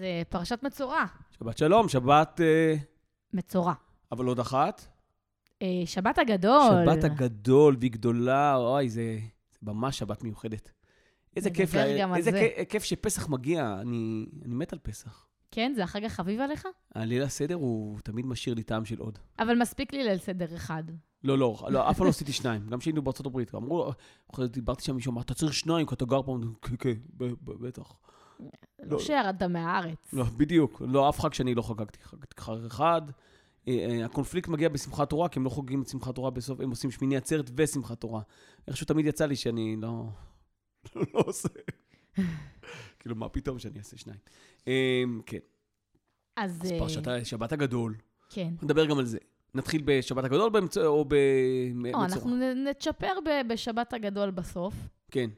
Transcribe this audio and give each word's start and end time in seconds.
אז 0.00 0.04
אה, 0.04 0.22
פרשת 0.28 0.62
מצורע. 0.62 1.04
שבת 1.38 1.58
שלום, 1.58 1.88
שבת... 1.88 2.40
אה, 2.40 2.74
מצורע. 3.32 3.74
אבל 4.12 4.26
עוד 4.26 4.38
אחת. 4.38 4.86
אה, 5.62 5.82
שבת 5.84 6.18
הגדול. 6.18 6.84
שבת 6.86 7.04
הגדול 7.04 7.76
והיא 7.80 7.90
גדולה, 7.90 8.56
אוי, 8.56 8.90
זה, 8.90 9.18
זה 9.50 9.58
ממש 9.62 9.98
שבת 9.98 10.22
מיוחדת. 10.22 10.72
איזה 11.36 11.50
כיף, 11.50 11.74
על 11.74 12.14
איזה 12.16 12.30
זה. 12.30 12.64
כיף, 12.68 12.84
שפסח 12.84 13.28
מגיע, 13.28 13.76
אני, 13.80 14.26
אני 14.44 14.54
מת 14.54 14.72
על 14.72 14.78
פסח. 14.82 15.26
כן, 15.50 15.72
זה 15.76 15.84
החג 15.84 16.04
החביב 16.04 16.40
עליך? 16.40 16.68
הליל 16.94 17.22
הסדר 17.22 17.54
הוא 17.54 18.00
תמיד 18.00 18.26
משאיר 18.26 18.54
לי 18.54 18.62
טעם 18.62 18.84
של 18.84 18.98
עוד. 18.98 19.18
אבל 19.38 19.58
מספיק 19.58 19.92
לי 19.92 20.04
ליל 20.04 20.18
סדר 20.18 20.56
אחד. 20.56 20.82
לא, 21.24 21.38
לא, 21.38 21.58
לא, 21.68 21.90
אף 21.90 21.96
פעם 21.96 22.04
לא 22.04 22.10
עשיתי 22.10 22.32
שניים. 22.32 22.66
גם 22.66 22.78
כשהיינו 22.78 23.02
בארצות 23.02 23.26
הברית, 23.26 23.54
אמרו, 23.54 23.92
זה 24.36 24.48
דיברתי 24.48 24.84
שם 24.84 24.96
מישהו, 24.96 25.20
אתה 25.20 25.34
צריך 25.34 25.54
שניים, 25.54 25.86
כי 25.86 25.94
אתה 25.94 26.04
גר 26.04 26.22
פה, 26.22 26.38
כן, 26.62 26.74
כן, 26.78 26.94
בטח. 27.42 27.92
לא 28.82 28.98
שירדת 28.98 29.42
מהארץ. 29.42 30.12
לא, 30.12 30.24
בדיוק. 30.24 30.82
לא, 30.88 31.08
אף 31.08 31.20
חג 31.20 31.32
שאני 31.32 31.54
לא 31.54 31.62
חגגתי. 31.62 31.98
חג 32.36 32.64
אחד. 32.66 33.02
אה, 33.68 33.72
אה, 33.90 34.04
הקונפליקט 34.04 34.48
מגיע 34.48 34.68
בשמחת 34.68 35.10
תורה, 35.10 35.28
כי 35.28 35.38
הם 35.38 35.44
לא 35.44 35.50
חוגגים 35.50 35.82
את 35.82 35.88
שמחת 35.88 36.14
תורה 36.14 36.30
בסוף, 36.30 36.60
הם 36.60 36.70
עושים 36.70 36.90
שמיני 36.90 37.16
עצרת 37.16 37.50
ושמחת 37.56 38.00
תורה. 38.00 38.22
איכשהו 38.68 38.86
תמיד 38.86 39.06
יצא 39.06 39.26
לי 39.26 39.36
שאני 39.36 39.76
לא... 39.76 40.04
לא 41.14 41.20
עושה. 41.26 41.48
כאילו, 42.98 43.16
מה 43.16 43.28
פתאום 43.28 43.58
שאני 43.58 43.78
אעשה 43.78 43.96
שניים? 43.98 44.18
אה, 44.68 45.02
כן, 45.26 45.38
אז... 46.36 46.62
אז 46.64 46.72
פרשת 46.78 47.02
שבת 47.24 47.52
הגדול. 47.52 47.94
כן. 48.30 48.54
נדבר 48.62 48.86
גם 48.86 48.98
על 48.98 49.04
זה. 49.04 49.18
נתחיל 49.54 49.82
בשבת 49.84 50.24
הגדול 50.24 50.50
באמצע- 50.50 50.80
או 50.80 50.98
לא, 50.98 51.04
במצורע? 51.08 52.04
אנחנו 52.04 52.36
נצ'פר 52.54 53.12
ב- 53.26 53.52
בשבת 53.52 53.92
הגדול 53.92 54.30
בסוף. 54.30 54.74
כן. 55.10 55.30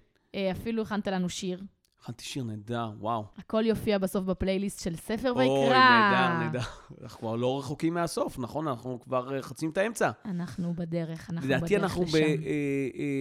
אפילו 0.52 0.82
הכנת 0.82 1.06
לנו 1.08 1.28
שיר. 1.28 1.62
הכנתי 2.02 2.24
שיר 2.24 2.44
נהדר, 2.44 2.90
וואו. 2.98 3.24
הכל 3.38 3.62
יופיע 3.66 3.98
בסוף 3.98 4.24
בפלייליסט 4.24 4.80
של 4.80 4.96
ספר 4.96 5.32
ויקרא. 5.36 5.46
אוי, 5.46 5.68
נהדר, 5.68 6.38
נהדר. 6.38 6.60
אנחנו 7.02 7.18
כבר 7.18 7.36
לא 7.36 7.58
רחוקים 7.58 7.94
מהסוף, 7.94 8.38
נכון? 8.38 8.68
אנחנו 8.68 9.00
כבר 9.00 9.36
אה, 9.36 9.42
חצים 9.42 9.70
את 9.70 9.78
האמצע. 9.78 10.10
אנחנו 10.24 10.74
בדרך, 10.74 11.30
אנחנו 11.30 11.48
לדעתי 11.48 11.64
בדרך 11.64 11.82
אנחנו 11.82 12.02
לשם. 12.02 12.18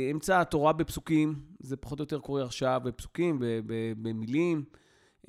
באמצע 0.09 0.41
התורה 0.41 0.73
בפסוקים, 0.73 1.41
זה 1.59 1.77
פחות 1.77 1.99
או 1.99 2.03
יותר 2.03 2.19
קורה 2.19 2.43
עכשיו 2.43 2.81
בפסוקים, 2.83 3.41
במילים. 4.01 4.63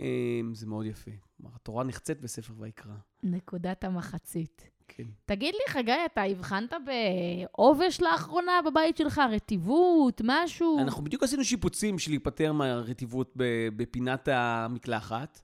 אה, 0.00 0.40
זה 0.52 0.66
מאוד 0.66 0.86
יפה. 0.86 1.10
התורה 1.55 1.84
נחצית 1.84 2.20
בספר 2.20 2.52
ויקרא. 2.58 2.94
נקודת 3.22 3.84
המחצית. 3.84 4.70
כן. 4.88 5.02
תגיד 5.27 5.55
לי, 5.55 5.72
חגי, 5.72 5.92
אתה 6.06 6.22
הבחנת 6.22 6.72
בעובש 6.84 8.00
לאחרונה 8.00 8.52
בבית 8.66 8.97
שלך? 8.97 9.20
רטיבות, 9.30 10.20
משהו? 10.24 10.78
אנחנו 10.78 11.05
בדיוק 11.05 11.22
עשינו 11.22 11.44
שיפוצים 11.44 11.98
של 11.98 12.11
להיפטר 12.11 12.52
מהרטיבות 12.52 13.33
בפינת 13.77 14.28
המקלחת. 14.33 15.42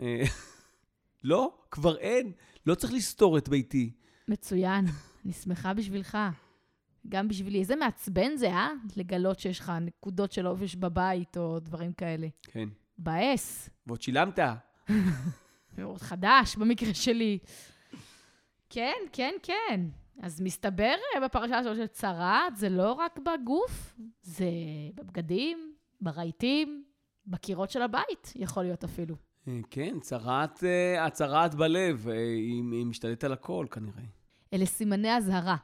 אה, 0.00 0.22
לא, 1.24 1.52
כבר 1.70 1.96
אין. 1.96 2.32
לא 2.66 2.74
צריך 2.74 2.92
לסתור 2.92 3.38
את 3.38 3.48
ביתי. 3.48 3.90
מצוין, 4.28 4.84
אני 5.24 5.32
שמחה 5.32 5.74
בשבילך. 5.74 6.18
גם 7.08 7.28
בשבילי. 7.28 7.58
איזה 7.58 7.76
מעצבן 7.76 8.36
זה, 8.36 8.50
אה? 8.50 8.68
לגלות 8.96 9.38
שיש 9.38 9.60
לך 9.60 9.72
נקודות 9.80 10.32
של 10.32 10.46
עובש 10.46 10.74
בבית 10.74 11.36
או 11.36 11.60
דברים 11.60 11.92
כאלה. 11.92 12.26
כן. 12.42 12.68
מבאס. 12.98 13.70
ועוד 13.86 14.02
שילמת. 14.02 14.38
מאוד 15.78 16.00
חדש, 16.00 16.56
במקרה 16.56 16.94
שלי. 16.94 17.38
כן, 18.74 18.96
כן, 19.12 19.34
כן. 19.42 19.80
אז 20.22 20.40
מסתבר 20.40 20.94
אה, 21.14 21.20
בפרשה 21.20 21.58
הזאת 21.58 21.76
של 21.76 21.86
צרעת, 21.86 22.56
זה 22.56 22.68
לא 22.68 22.92
רק 22.92 23.18
בגוף, 23.18 23.94
זה 24.22 24.50
בבגדים, 24.94 25.74
ברהיטים, 26.00 26.84
בקירות 27.26 27.70
של 27.70 27.82
הבית, 27.82 28.32
יכול 28.36 28.62
להיות 28.62 28.84
אפילו. 28.84 29.16
אה, 29.48 29.60
כן, 29.70 30.00
צרעת, 30.00 30.64
אה, 30.64 31.06
הצרעת 31.06 31.54
בלב, 31.54 32.08
היא 32.08 32.62
היא 32.72 32.86
משתלטת 32.86 33.24
על 33.24 33.32
הכל 33.32 33.66
כנראה. 33.70 34.04
אלה 34.52 34.66
סימני 34.66 35.16
אזהרה. 35.16 35.56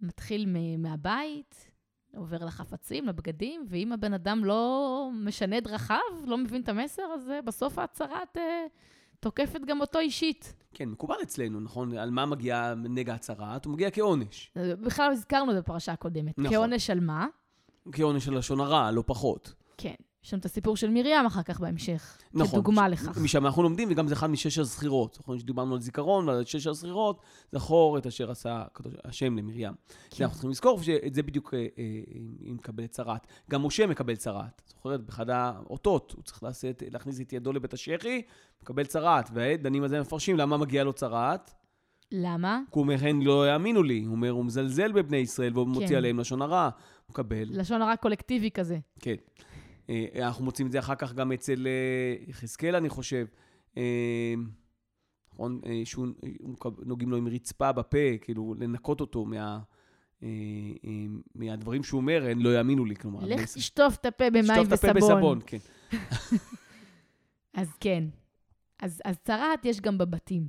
מתחיל 0.00 0.46
מהבית, 0.78 1.70
עובר 2.16 2.44
לחפצים, 2.44 3.06
לבגדים, 3.06 3.64
ואם 3.68 3.92
הבן 3.92 4.12
אדם 4.12 4.44
לא 4.44 5.10
משנה 5.14 5.60
דרכיו, 5.60 5.98
לא 6.24 6.38
מבין 6.38 6.62
את 6.62 6.68
המסר, 6.68 7.02
אז 7.02 7.30
בסוף 7.44 7.78
הצהרת 7.78 8.36
אה, 8.36 8.66
תוקפת 9.20 9.60
גם 9.66 9.80
אותו 9.80 9.98
אישית. 9.98 10.54
כן, 10.74 10.88
מקובל 10.88 11.16
אצלנו, 11.22 11.60
נכון? 11.60 11.96
על 11.98 12.10
מה 12.10 12.26
מגיע 12.26 12.74
נגע 12.76 13.14
הצרעת? 13.14 13.64
הוא 13.64 13.72
מגיע 13.72 13.90
כעונש. 13.90 14.50
אה, 14.56 14.76
בכלל 14.76 15.12
הזכרנו 15.12 15.50
את 15.50 15.54
זה 15.56 15.60
בפרשה 15.62 15.92
הקודמת. 15.92 16.38
נכון. 16.38 16.50
כעונש 16.52 16.90
על 16.90 17.00
מה? 17.00 17.26
כעונש 17.92 18.24
של 18.24 18.38
לשון 18.38 18.60
הרע, 18.60 18.90
לא 18.90 19.02
פחות. 19.06 19.54
כן. 19.78 19.94
יש 20.26 20.30
שם 20.30 20.38
את 20.38 20.44
הסיפור 20.44 20.76
של 20.76 20.90
מרים 20.90 21.26
אחר 21.26 21.42
כך 21.42 21.60
בהמשך. 21.60 22.18
נכון. 22.34 22.52
כדוגמה 22.60 22.88
ש- 22.88 22.92
לכך. 22.92 23.18
משם 23.18 23.46
אנחנו 23.46 23.62
לומדים, 23.62 23.88
וגם 23.90 24.08
זה 24.08 24.14
אחד 24.14 24.26
משש 24.26 24.58
הזכירות. 24.58 25.18
נכון, 25.20 25.38
שדיברנו 25.38 25.74
על 25.74 25.80
זיכרון 25.80 26.28
ועל 26.28 26.44
שש 26.44 26.66
הזכירות, 26.66 27.20
זכור 27.52 27.98
את 27.98 28.06
אשר 28.06 28.30
עשה 28.30 28.64
השם 29.04 29.36
למרים. 29.36 29.72
כן. 30.10 30.24
אנחנו 30.24 30.34
צריכים 30.34 30.50
לזכור 30.50 30.82
שאת 30.82 31.14
זה 31.14 31.22
בדיוק 31.22 31.54
אה, 31.54 31.58
אה, 31.58 31.84
היא 32.40 32.54
מקבלת 32.54 32.90
צרעת. 32.90 33.26
גם 33.50 33.66
משה 33.66 33.86
מקבל 33.86 34.16
צרעת. 34.16 34.62
זוכרת? 34.68 35.00
באחד 35.00 35.30
האותות, 35.30 36.12
הוא 36.16 36.22
צריך 36.22 36.42
לעשות, 36.42 36.82
להכניס 36.90 37.20
את 37.20 37.32
ידו 37.32 37.52
לבית 37.52 37.72
השחי, 37.74 38.22
מקבל 38.62 38.84
צרעת. 38.84 39.30
ודנים 39.34 39.82
על 39.82 39.88
זה 39.88 40.00
מפרשים, 40.00 40.36
למה 40.36 40.56
מגיע 40.56 40.84
לו 40.84 40.92
צרעת? 40.92 41.54
למה? 42.12 42.60
כי 42.66 42.70
הוא 42.72 42.82
אומר, 42.82 42.96
הן 43.00 43.22
לא 43.22 43.52
יאמינו 43.52 43.82
לי. 43.82 44.04
הוא 44.04 44.12
אומר, 44.14 44.30
הוא 44.30 44.44
מזלזל 44.44 44.92
בבני 44.92 45.16
ישראל, 45.16 45.52
והוא 45.54 45.66
כן. 45.66 45.72
מוציא 45.72 45.96
עליהם 45.96 46.20
לשון 46.20 46.42
הרע. 46.42 46.64
הוא 46.64 46.70
מקבל, 47.10 47.44
לשון 47.50 47.82
הרע 47.82 47.96
קולקטיבי 47.96 48.50
כזה. 48.50 48.78
כן. 49.00 49.14
אה, 49.90 50.06
אנחנו 50.16 50.44
מוצאים 50.44 50.66
את 50.66 50.72
זה 50.72 50.78
אחר 50.78 50.94
כך 50.94 51.12
גם 51.12 51.32
אצל 51.32 51.66
אה, 51.66 52.24
יחזקאל, 52.26 52.76
אני 52.76 52.88
חושב. 52.88 53.26
אה, 53.76 54.34
נכון? 55.32 55.60
שהוא, 55.84 56.06
נוגעים 56.78 57.10
לו 57.10 57.16
עם 57.16 57.28
רצפה 57.28 57.72
בפה, 57.72 58.18
כאילו, 58.20 58.54
לנקות 58.58 59.00
אותו 59.00 59.24
מה... 59.24 59.58
מהדברים 61.34 61.82
שהוא 61.82 61.98
אומר, 61.98 62.26
הן 62.30 62.38
לא 62.38 62.56
יאמינו 62.56 62.84
לי, 62.84 62.96
כלומר. 62.96 63.20
בני 63.20 63.34
לך 63.36 63.44
תשטוף 63.54 63.96
את 63.96 64.06
הפה 64.06 64.30
במים 64.30 64.44
לשטוף 64.44 64.66
את 64.66 64.72
הפה 64.72 64.98
וסבון. 64.98 65.14
בסבון, 65.16 65.40
כן. 65.46 65.58
אז 67.60 67.68
כן. 67.80 68.04
אז, 68.82 69.02
אז 69.04 69.16
צרעת 69.24 69.64
יש 69.64 69.80
גם 69.80 69.98
בבתים. 69.98 70.48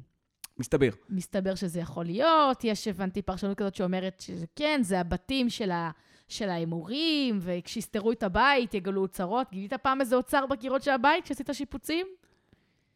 מסתבר. 0.59 0.89
מסתבר 1.09 1.55
שזה 1.55 1.79
יכול 1.79 2.05
להיות, 2.05 2.63
יש, 2.63 2.87
הבנתי, 2.87 3.21
פרשנות 3.21 3.57
כזאת 3.57 3.75
שאומרת 3.75 4.19
שזה 4.19 4.45
כן, 4.55 4.79
זה 4.83 4.99
הבתים 4.99 5.49
של, 5.49 5.71
ה, 5.71 5.91
של 6.27 6.49
האמורים, 6.49 7.39
וכשיסתרו 7.41 8.11
את 8.11 8.23
הבית 8.23 8.73
יגלו 8.73 9.01
אוצרות. 9.01 9.47
גילית 9.51 9.73
פעם 9.73 10.01
איזה 10.01 10.15
אוצר 10.15 10.45
בקירות 10.45 10.81
של 10.81 10.91
הבית 10.91 11.23
כשעשית 11.23 11.49
שיפוצים? 11.53 12.07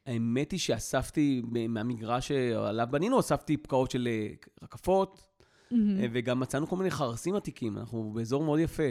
האמת 0.06 0.52
היא 0.52 0.60
שאספתי 0.60 1.42
מהמגרש 1.70 2.28
שעליו 2.28 2.88
בנינו, 2.92 3.20
אספתי 3.20 3.58
פקעות 3.58 3.92
של 3.92 4.08
אה, 4.08 4.28
רקפות, 4.64 5.28
אה, 5.74 5.78
וגם 6.12 6.40
מצאנו 6.40 6.68
כל 6.68 6.76
מיני 6.76 6.92
חרסים 6.92 7.36
עתיקים, 7.36 7.78
אנחנו 7.78 8.12
באזור 8.14 8.44
מאוד 8.44 8.60
יפה. 8.60 8.90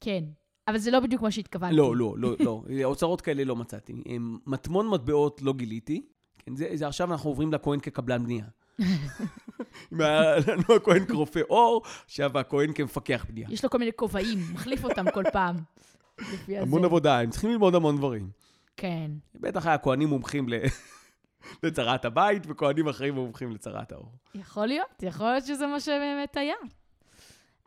כן, 0.00 0.24
אבל 0.68 0.78
זה 0.78 0.90
לא 0.90 1.00
בדיוק 1.00 1.22
מה 1.22 1.30
שהתכוונתי. 1.30 1.76
לא, 1.76 1.96
לא, 1.96 2.14
לא, 2.18 2.36
לא. 2.40 2.62
אוצרות 2.84 3.20
כאלה 3.20 3.44
לא 3.44 3.56
מצאתי. 3.56 4.02
מטמון 4.46 4.88
מטבעות 4.88 5.42
לא 5.42 5.52
גיליתי. 5.52 6.06
כן, 6.38 6.56
זה, 6.56 6.68
זה 6.74 6.86
עכשיו 6.86 7.12
אנחנו 7.12 7.30
עוברים 7.30 7.52
לכהן 7.52 7.80
כקבלן 7.80 8.24
בנייה. 8.24 8.46
לנו 9.92 10.74
הכהן 10.76 11.04
כרופא 11.06 11.40
אור, 11.50 11.82
עכשיו 12.04 12.38
הכהן 12.38 12.72
כמפקח 12.72 13.26
בנייה. 13.28 13.48
יש 13.50 13.64
לו 13.64 13.70
כל 13.70 13.78
מיני 13.78 13.90
כובעים, 13.96 14.38
מחליף 14.52 14.84
אותם 14.84 15.04
כל 15.14 15.24
פעם. 15.32 15.56
המון 16.48 16.84
עבודה, 16.84 17.20
הם 17.20 17.30
צריכים 17.30 17.50
ללמוד 17.50 17.74
המון 17.74 17.96
דברים. 17.96 18.30
כן. 18.76 19.10
בטח 19.34 19.66
היה 19.66 19.78
כהנים 19.78 20.08
מומחים. 20.08 20.46
לצרת 21.62 22.04
הבית, 22.04 22.42
וכהנים 22.48 22.88
אחרים 22.88 23.14
מומחים 23.14 23.52
לצרת 23.52 23.92
האור. 23.92 24.12
יכול 24.34 24.66
להיות, 24.66 25.02
יכול 25.02 25.26
להיות 25.26 25.44
שזה 25.44 25.66
מה 25.66 25.80
שבאמת 25.80 26.36
היה. 26.36 26.54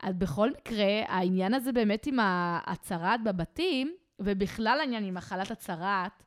אז 0.01 0.16
בכל 0.16 0.50
מקרה, 0.51 1.01
העניין 1.07 1.53
הזה 1.53 1.72
באמת 1.72 2.07
עם 2.07 2.18
הצרעת 2.66 3.24
בבתים, 3.24 3.95
ובכלל 4.19 4.78
העניין 4.79 5.03
עם 5.03 5.13
מחלת 5.13 5.51
הצרעת, 5.51 6.24
אה, 6.24 6.26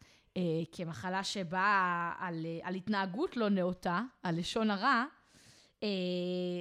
כמחלה 0.72 1.24
שבאה 1.24 2.12
על, 2.18 2.46
אה, 2.46 2.68
על 2.68 2.74
התנהגות 2.74 3.36
לא 3.36 3.48
נאותה, 3.48 4.00
על 4.22 4.38
לשון 4.38 4.70
הרע, 4.70 5.04
אה, 5.82 5.88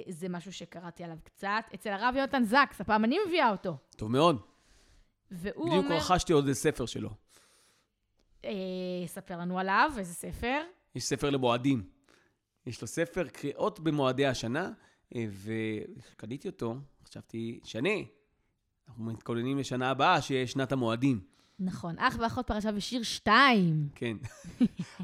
זה 0.10 0.30
משהו 0.30 0.54
שקראתי 0.54 1.04
עליו 1.04 1.18
קצת. 1.24 1.64
אצל 1.74 1.90
הרב 1.90 2.16
יונתן 2.18 2.44
זקס, 2.44 2.82
הפעם 2.82 3.04
אני 3.04 3.18
מביאה 3.28 3.52
אותו. 3.52 3.78
טוב 3.96 4.12
מאוד. 4.12 4.42
והוא 5.32 5.70
בדיוק 5.70 5.86
אומר... 5.86 5.98
רכשתי 5.98 6.34
עוד 6.34 6.52
ספר 6.52 6.86
שלו. 6.86 7.10
אה, 8.46 8.52
ספר 9.06 9.38
לנו 9.38 9.60
עליו, 9.60 9.92
איזה 9.98 10.14
ספר. 10.14 10.62
יש 10.96 11.04
ספר 11.04 11.30
למועדים. 11.30 11.90
יש 12.66 12.82
לו 12.82 12.88
ספר 12.88 13.28
קריאות 13.28 13.80
במועדי 13.80 14.26
השנה, 14.26 14.72
אה, 15.16 15.26
וקניתי 15.32 16.48
אותו, 16.48 16.76
חשבתי, 17.04 17.60
שני, 17.64 18.08
אנחנו 18.88 19.04
מתכוננים 19.04 19.58
לשנה 19.58 19.90
הבאה, 19.90 20.22
שיהיה 20.22 20.48
שנת 20.48 20.72
המועדים. 20.72 21.22
נכון, 21.60 21.96
אח 22.00 22.18
ואחות 22.20 22.48
פרשה 22.48 22.70
ושיר 22.76 23.04
2. 23.04 23.90
כן. 23.96 24.18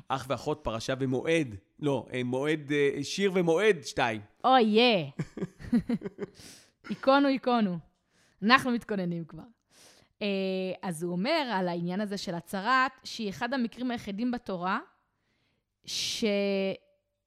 אח 0.08 0.26
ואחות, 0.30 0.60
פרשה 0.64 0.94
ומועד. 1.00 1.56
לא, 1.80 2.06
אה, 2.14 2.24
מועד, 2.24 2.72
אה, 2.72 3.04
שיר 3.04 3.32
ומועד, 3.36 3.84
שתיים. 3.84 4.22
אוי, 4.44 4.62
יא. 4.62 5.06
היכונו, 6.90 7.28
היכונו. 7.28 7.78
אנחנו 8.44 8.72
מתכוננים 8.72 9.26
כבר. 9.26 9.44
אה, 10.22 10.28
אז 10.82 11.04
הוא 11.04 11.12
אומר 11.12 11.52
על 11.54 11.68
העניין 11.68 12.02
הזה 12.02 12.18
של 12.18 12.36
הצהרת, 12.36 12.92
שהיא 13.04 13.30
אחד 13.30 13.54
המקרים 13.54 13.92
היחידים 13.92 14.32
בתורה 14.32 14.80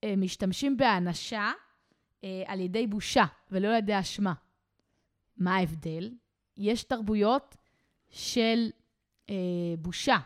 שמשתמשים 0.05 0.77
בהענשה 0.77 1.53
אה, 2.25 2.43
על 2.47 2.61
ידי 2.61 2.87
בושה 2.87 3.25
ולא 3.51 3.69
על 3.69 3.75
ידי 3.75 4.01
אשמה. 4.01 4.33
מה 5.37 5.57
ההבדל? 5.57 6.11
יש 6.57 6.85
תרבויות 6.85 7.57
של 8.11 8.71
אה, 8.75 8.79
בושה, 9.79 10.17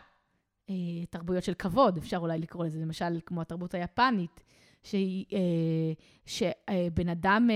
אה, 0.69 0.75
תרבויות 1.09 1.43
של 1.43 1.53
כבוד, 1.53 1.97
אפשר 1.97 2.17
אולי 2.17 2.37
לקרוא 2.39 2.65
לזה, 2.65 2.79
למשל 2.79 3.19
כמו 3.25 3.41
התרבות 3.41 3.73
היפנית, 3.73 4.43
שהיא, 4.83 5.25
אה, 5.33 5.39
שבן 6.25 7.09
אדם 7.09 7.47
אה, 7.51 7.55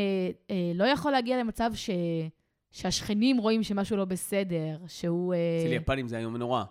אה, 0.52 0.72
לא 0.76 0.84
יכול 0.84 1.12
להגיע 1.12 1.40
למצב 1.40 1.72
ש, 1.74 1.90
שהשכנים 2.72 3.38
רואים 3.38 3.64
שמשהו 3.64 3.98
לא 3.98 4.06
בסדר, 4.06 4.78
שהוא... 4.88 5.34
אה, 5.34 5.60
אצל 5.66 5.74
יפנים 5.74 6.08
זה 6.08 6.18
היום 6.18 6.38
נורא. 6.38 6.64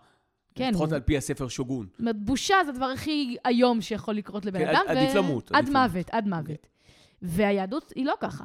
כן, 0.54 0.70
לפחות 0.70 0.92
על 0.92 1.00
פי 1.00 1.16
הספר 1.16 1.48
שוגון. 1.48 1.86
זאת 1.90 2.00
אומרת, 2.00 2.16
בושה 2.24 2.54
זה 2.64 2.70
הדבר 2.70 2.84
הכי 2.86 3.36
איום 3.46 3.80
שיכול 3.80 4.14
לקרות 4.14 4.44
לבן 4.44 4.58
כן, 4.58 4.68
אדם. 4.68 4.82
עד- 4.88 4.96
עדיף 4.96 5.14
למות, 5.14 5.50
עד. 5.54 5.70
מוות, 5.70 6.10
עד 6.10 6.28
מוות. 6.28 6.66
והיהדות 7.22 7.92
היא 7.96 8.04
לא 8.06 8.14
ככה. 8.20 8.44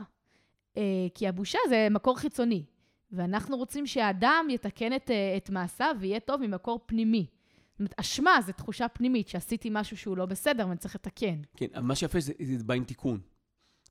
אה, 0.77 0.81
כי 1.13 1.27
הבושה 1.27 1.60
זה 1.69 1.88
מקור 1.92 2.18
חיצוני. 2.18 2.63
ואנחנו 3.12 3.58
רוצים 3.58 3.88
שהאדם 3.88 4.46
יתקן 4.50 4.96
את, 4.96 5.12
אה, 5.12 5.38
את 5.38 5.50
מעשיו 5.50 5.96
ויהיה 6.00 6.19
טוב 6.19 6.42
ממקור 6.42 6.80
פנימי. 6.86 7.25
זאת 7.72 7.80
אומרת, 7.80 7.94
אשמה 7.98 8.42
זה 8.46 8.54
תחושה 8.54 8.88
פנימית, 8.88 9.28
שעשיתי 9.28 9.69
משהו 9.72 9.98
שהוא 9.98 10.18
לא 10.18 10.25
בסדר 10.25 10.68
ואני 10.68 10.78
צריך 10.78 10.96
לתקן. 10.96 11.42
כן, 11.58 11.68
מה 11.81 11.96
שיפה 11.96 12.19
זה 12.19 12.34
זה 12.58 12.63
בא 12.63 12.74
עם 12.74 12.84
תיקון. 12.84 13.19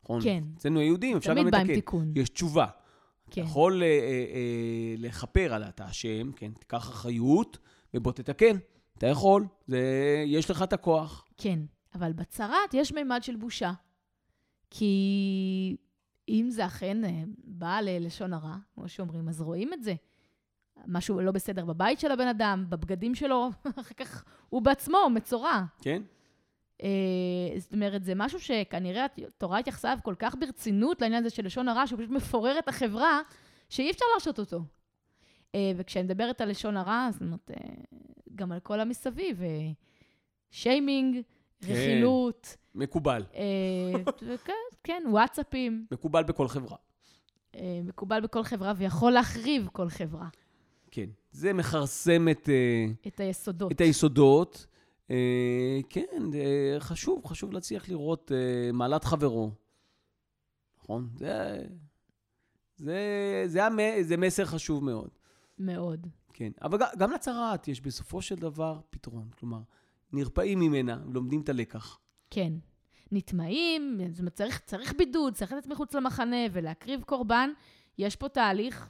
נכון? 0.03 0.23
כן. 0.23 0.45
אצלנו 0.57 0.81
היהודים 0.81 1.17
אפשר 1.17 1.31
גם 1.31 1.41
תמיד 1.41 1.53
בא 1.53 1.59
עם 1.59 1.65
לתקן. 1.65 1.75
תיקון. 1.75 2.13
יש 2.17 2.29
תשובה. 2.29 2.67
כן. 3.31 3.41
אתה 3.41 3.51
יכול 3.51 3.83
אה, 3.83 3.89
אה, 3.89 4.25
אה, 4.35 4.95
לכפר 4.99 5.55
על 5.55 5.63
אתה 5.63 5.91
אשם, 5.91 6.33
כן, 6.33 6.53
תיקח 6.53 6.79
אחריות, 6.79 7.59
ובוא 7.95 8.13
תתקן. 8.13 8.57
אתה 8.99 9.07
יכול, 9.07 9.47
זה, 9.67 9.81
יש 10.27 10.51
לך 10.51 10.63
את 10.63 10.73
הכוח. 10.73 11.25
כן, 11.37 11.59
אבל 11.95 12.13
בצרת 12.13 12.75
יש 12.75 12.93
מימד 12.93 13.23
של 13.23 13.37
בושה. 13.37 13.73
כי 14.71 15.77
אם 16.31 16.51
זה 16.51 16.67
אכן 16.67 17.05
אה, 17.05 17.23
בא 17.45 17.81
ללשון 17.81 18.33
הרע, 18.33 18.57
כמו 18.75 18.89
שאומרים, 18.89 19.29
אז 19.29 19.41
רואים 19.41 19.73
את 19.73 19.83
זה. 19.83 19.95
משהו 20.87 21.21
לא 21.21 21.33
בסדר 21.33 21.65
בבית 21.65 22.01
של 22.01 22.11
הבן 22.13 22.27
אדם, 22.27 22.65
בבגדים 22.69 23.15
שלו, 23.15 23.49
אחר 23.81 23.95
כך 23.95 24.25
הוא 24.49 24.63
בעצמו 24.63 24.99
מצורע. 25.11 25.65
כן? 25.83 26.03
אה, 26.83 27.59
זאת 27.59 27.73
אומרת, 27.73 28.05
זה 28.05 28.13
משהו 28.17 28.41
שכנראה 28.41 29.07
התורה 29.27 29.59
התייחסה 29.59 29.89
אליו 29.89 30.01
כל 30.03 30.15
כך 30.19 30.35
ברצינות 30.41 31.03
לעניין 31.03 31.25
הזה 31.25 31.35
של 31.35 31.47
לשון 31.47 31.69
הרע, 31.69 31.87
שהוא 31.87 31.99
פשוט 31.99 32.11
מפורר 32.11 32.59
את 32.59 32.69
החברה, 32.69 33.21
שאי 33.69 33.91
אפשר 33.91 34.05
להרשות 34.13 34.39
אותו. 34.39 34.63
אה, 35.55 35.73
וכשאני 35.77 36.05
מדברת 36.05 36.41
על 36.41 36.51
לשון 36.51 36.77
הרע, 36.77 37.09
זאת 37.13 37.23
אומרת, 37.23 37.51
אה, 37.51 37.75
גם 38.35 38.53
על 38.53 38.61
כל 38.61 38.81
המסביב, 38.81 39.43
שיימינג, 40.51 41.15
כן. 41.15 41.21
רכילות, 41.63 42.57
מקובל. 42.75 43.25
אה, 43.35 43.93
כן, 44.85 45.03
וואטסאפים, 45.11 45.87
מקובל 45.93 46.23
בכל 46.23 46.49
חברה. 46.49 46.77
אה, 47.55 47.81
מקובל 47.85 48.21
בכל 48.21 48.43
חברה 48.45 48.73
ויכול 48.77 49.13
להחריב 49.13 49.69
כל 49.73 49.89
חברה, 49.89 50.29
כן. 50.91 51.07
זה 51.33 51.53
מכרסם 51.53 52.29
את, 52.31 52.49
אה, 52.49 52.87
את 53.07 53.21
היסודות. 53.21 53.73
את 53.73 53.81
היסודות. 53.81 54.67
כן, 55.89 56.23
חשוב, 56.79 57.27
חשוב 57.27 57.53
להצליח 57.53 57.89
לראות 57.89 58.33
מעלת 58.73 59.05
חברו. 59.05 59.51
נכון? 60.83 61.09
זה, 61.17 61.63
זה, 62.77 62.99
זה, 63.47 63.65
המ- 63.67 63.79
זה 64.03 64.17
מסר 64.17 64.45
חשוב 64.45 64.85
מאוד. 64.85 65.09
מאוד. 65.59 66.07
כן, 66.33 66.51
אבל 66.63 66.79
גם, 66.79 66.87
גם 66.99 67.11
לצרעת 67.13 67.69
יש 67.69 67.81
בסופו 67.81 68.23
של 68.23 68.35
דבר 68.37 68.81
פתרון. 68.91 69.29
כלומר, 69.39 69.61
נרפאים 70.13 70.61
ממנה, 70.61 70.99
לומדים 71.13 71.41
את 71.41 71.49
הלקח. 71.49 71.99
כן. 72.31 72.53
נטמעים, 73.13 74.01
זאת 74.11 74.19
אומרת, 74.19 74.35
צריך, 74.35 74.61
צריך 74.67 74.95
בידוד, 74.99 75.35
צריך 75.35 75.53
לצאת 75.53 75.71
מחוץ 75.71 75.95
למחנה 75.95 76.37
ולהקריב 76.53 77.03
קורבן. 77.03 77.51
יש 77.99 78.17
פה 78.17 78.29
תהליך 78.29 78.89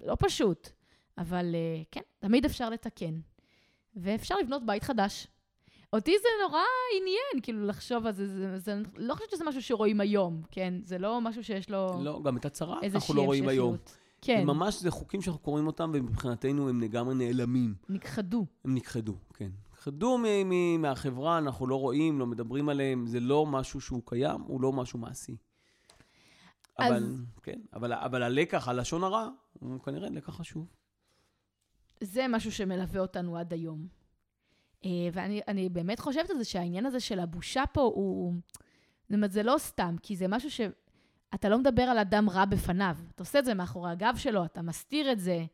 לא 0.00 0.16
פשוט, 0.18 0.68
אבל 1.18 1.54
אה, 1.54 1.82
כן, 1.90 2.00
תמיד 2.18 2.44
אפשר 2.44 2.70
לתקן. 2.70 3.20
ואפשר 3.96 4.34
לבנות 4.36 4.66
בית 4.66 4.82
חדש. 4.82 5.26
אותי 5.92 6.14
זה 6.22 6.28
נורא 6.42 6.60
עניין, 7.00 7.42
כאילו, 7.42 7.66
לחשוב 7.66 8.06
על 8.06 8.12
זה, 8.12 8.26
זה, 8.26 8.58
זה, 8.58 8.82
לא 8.96 9.14
חושבת 9.14 9.30
שזה 9.30 9.44
משהו 9.44 9.62
שרואים 9.62 10.00
היום, 10.00 10.42
כן? 10.50 10.74
זה 10.82 10.98
לא 10.98 11.20
משהו 11.20 11.44
שיש 11.44 11.70
לו 11.70 12.00
לא, 12.02 12.20
גם 12.24 12.36
את 12.36 12.46
איזושהי 12.46 12.84
אנחנו 12.94 13.14
לא 13.14 13.22
רואים 13.22 13.48
היום. 13.48 13.76
כן, 14.20 14.44
ממש, 14.44 14.80
זה 14.80 14.90
חוקים 14.90 15.22
שאנחנו 15.22 15.40
קוראים 15.40 15.66
אותם, 15.66 15.90
ומבחינתנו 15.94 16.68
הם 16.68 16.80
לגמרי 16.80 17.14
נעלמים. 17.14 17.74
נכחדו. 17.88 18.46
הם 18.64 18.74
נכחדו, 18.74 19.14
כן. 19.34 19.50
מ- 20.44 20.82
מהחברה, 20.82 21.38
אנחנו 21.38 21.66
לא 21.66 21.76
רואים, 21.80 22.18
לא 22.18 22.26
מדברים 22.26 22.68
עליהם, 22.68 23.06
זה 23.06 23.20
לא 23.20 23.46
משהו 23.46 23.80
שהוא 23.80 24.02
קיים, 24.04 24.40
הוא 24.40 24.60
לא 24.60 24.72
משהו 24.72 24.98
מעשי. 24.98 25.36
אז- 26.78 26.92
אבל, 26.92 27.14
כן, 27.42 27.60
אבל, 27.72 27.92
אבל 27.92 28.22
הלקח, 28.22 28.68
הלשון 28.68 29.04
הרע, 29.04 29.28
הוא 29.60 29.80
כנראה 29.80 30.08
לקח 30.10 30.30
חשוב. 30.36 30.66
זה 32.00 32.26
משהו 32.28 32.52
שמלווה 32.52 33.00
אותנו 33.00 33.38
עד 33.38 33.52
היום. 33.52 33.86
אה, 34.84 34.90
ואני 35.12 35.40
אני 35.48 35.68
באמת 35.68 36.00
חושבת 36.00 36.30
על 36.30 36.38
זה 36.38 36.44
שהעניין 36.44 36.86
הזה 36.86 37.00
של 37.00 37.20
הבושה 37.20 37.64
פה 37.72 37.80
הוא... 37.80 38.34
זאת 39.02 39.14
אומרת, 39.14 39.32
זה 39.32 39.42
לא 39.42 39.54
סתם, 39.58 39.96
כי 40.02 40.16
זה 40.16 40.28
משהו 40.28 40.50
שאתה 40.50 41.48
לא 41.48 41.58
מדבר 41.58 41.82
על 41.82 41.98
אדם 41.98 42.30
רע 42.30 42.44
בפניו. 42.44 42.96
אתה 43.14 43.22
עושה 43.22 43.38
את 43.38 43.44
זה 43.44 43.54
מאחורי 43.54 43.90
הגב 43.90 44.14
שלו, 44.16 44.44
אתה 44.44 44.62
מסתיר 44.62 45.12
את 45.12 45.20
זה. 45.20 45.44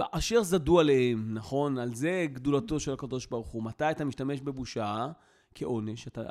אשר 0.00 0.42
זדו 0.42 0.80
עליהם, 0.80 1.34
נכון? 1.34 1.78
על 1.78 1.94
זה 1.94 2.26
גדולתו 2.32 2.80
של 2.80 2.92
הקדוש 2.92 3.26
ברוך 3.26 3.48
הוא. 3.48 3.62
מתי 3.62 3.90
אתה 3.90 4.04
משתמש 4.04 4.40
בבושה 4.40 5.06
כעונש? 5.54 6.06
אתה, 6.06 6.22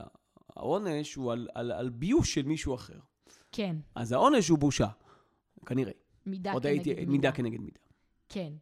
העונש 0.56 1.16
הוא 1.16 1.32
על, 1.32 1.48
על, 1.54 1.72
על 1.72 1.90
ביוש 1.90 2.34
של 2.34 2.44
מישהו 2.44 2.76
אחר. 2.76 3.00
כן, 3.52 3.76
אז 3.96 4.12
העונש 4.12 4.50
הוא 4.50 4.60
בושה, 4.60 4.88
כנראה. 5.66 5.92
מידה 6.26 6.52
כנגד 6.52 6.66
הייתי, 6.66 6.94
מידה. 6.94 7.12
מידה 7.12 7.32
כנגד 7.32 7.60
מידה. 7.60 7.80
כן. 8.30 8.54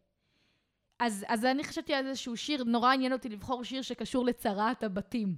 אז, 0.99 1.25
אז 1.27 1.45
אני 1.45 1.63
חשבתי 1.63 1.93
על 1.93 2.07
איזשהו 2.07 2.37
שיר, 2.37 2.63
נורא 2.63 2.93
עניין 2.93 3.13
אותי 3.13 3.29
לבחור 3.29 3.63
שיר 3.63 3.81
שקשור 3.81 4.25
לצרת 4.25 4.83
הבתים. 4.83 5.35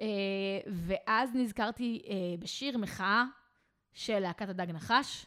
אה, 0.00 0.06
ואז 0.66 1.30
נזכרתי 1.34 2.02
אה, 2.08 2.14
בשיר 2.38 2.78
מחאה 2.78 3.24
של 3.92 4.18
להקת 4.18 4.48
הדג 4.48 4.70
נחש, 4.70 5.26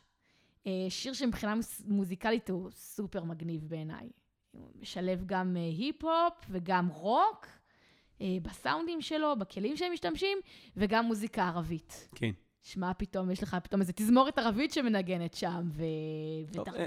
שיר 0.89 1.13
שמבחינה 1.13 1.55
מוזיקלית 1.85 2.49
הוא 2.49 2.69
סופר 2.71 3.23
מגניב 3.23 3.61
בעיניי. 3.69 4.09
הוא 4.51 4.71
משלב 4.81 5.23
גם 5.25 5.57
אה, 5.57 5.61
היפ-הופ 5.61 6.45
וגם 6.49 6.87
רוק 6.87 7.47
אה, 8.21 8.37
בסאונדים 8.41 9.01
שלו, 9.01 9.35
בכלים 9.39 9.77
שהם 9.77 9.93
משתמשים, 9.93 10.37
וגם 10.77 11.05
מוזיקה 11.05 11.47
ערבית. 11.47 12.09
כן. 12.15 12.31
שמע, 12.63 12.91
פתאום 12.97 13.31
יש 13.31 13.43
לך 13.43 13.57
פתאום 13.63 13.81
איזו 13.81 13.93
תזמורת 13.95 14.37
ערבית 14.39 14.71
שמנגנת 14.71 15.33
שם, 15.33 15.69
ו... 15.71 15.83
טוב, 16.53 16.67
אה, 16.69 16.85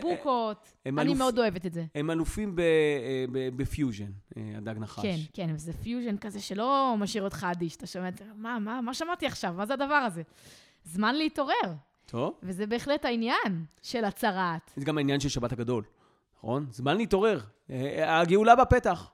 אני 0.87 1.03
אלוף- 1.03 1.19
מאוד 1.19 1.39
אוהבת 1.39 1.67
את 1.67 1.73
זה. 1.73 1.85
הם 1.95 2.11
אלופים 2.11 2.57
ב- 2.57 2.61
אה, 2.61 3.25
ב- 3.33 3.57
בפיוז'ן, 3.57 4.11
אה, 4.37 4.53
הדג 4.57 4.79
נחש. 4.79 5.03
כן, 5.03 5.17
כן, 5.33 5.51
וזה 5.55 5.73
פיוז'ן 5.73 6.17
כזה 6.19 6.41
שלא 6.41 6.95
משאיר 6.99 7.25
אותך 7.25 7.47
אדיש. 7.53 7.77
אתה 7.77 7.87
שומע 7.87 8.09
את 8.09 8.17
זה, 8.19 8.25
מה, 8.37 8.59
מה, 8.59 8.81
מה 8.81 8.95
שמעתי 8.95 9.27
עכשיו? 9.27 9.53
מה 9.53 9.67
זה 9.67 9.75
הדבר 9.75 9.95
הזה? 9.95 10.23
זמן 10.85 11.15
להתעורר, 11.15 11.75
טוב. 12.07 12.39
וזה 12.43 12.67
בהחלט 12.67 13.05
העניין 13.05 13.65
של 13.83 14.05
הצרעת. 14.05 14.73
זה 14.77 14.85
גם 14.85 14.99
העניין 14.99 15.21
של 15.21 15.29
שבת 15.29 15.53
הגדול, 15.53 15.85
נכון? 16.37 16.67
זמן 16.71 16.97
להתעורר. 16.97 17.41
אה, 17.71 18.21
הגאולה 18.21 18.57
בפתח. 18.57 19.11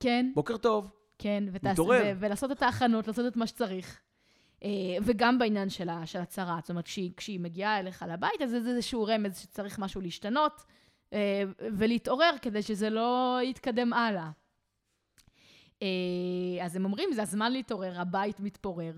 כן, 0.00 0.30
בוקר 0.34 0.56
טוב. 0.56 0.90
כן, 1.18 1.44
ותעש. 1.52 1.78
ו- 1.78 2.12
ולעשות 2.20 2.50
את 2.52 2.62
ההכנות, 2.62 3.06
לעשות 3.08 3.26
את 3.26 3.36
מה 3.36 3.46
שצריך. 3.46 4.00
אה, 4.64 4.68
וגם 5.02 5.38
בעניין 5.38 5.70
של, 5.70 5.88
ה- 5.88 6.06
של 6.06 6.18
הצרעת, 6.18 6.64
זאת 6.64 6.70
אומרת, 6.70 6.84
כשהיא, 6.84 7.12
כשהיא 7.16 7.40
מגיעה 7.40 7.78
אליך 7.80 8.04
לבית, 8.08 8.42
אז 8.42 8.50
זה 8.50 8.56
איזשהו 8.56 9.04
רמז 9.04 9.38
שצריך 9.38 9.78
משהו 9.78 10.00
להשתנות 10.00 10.64
אה, 11.12 11.42
ולהתעורר 11.60 12.30
כדי 12.42 12.62
שזה 12.62 12.90
לא 12.90 13.38
יתקדם 13.42 13.92
הלאה. 13.92 14.30
אה, 15.82 15.86
אז 16.64 16.76
הם 16.76 16.84
אומרים, 16.84 17.12
זה 17.12 17.22
הזמן 17.22 17.52
להתעורר, 17.52 18.00
הבית 18.00 18.40
מתפורר. 18.40 18.94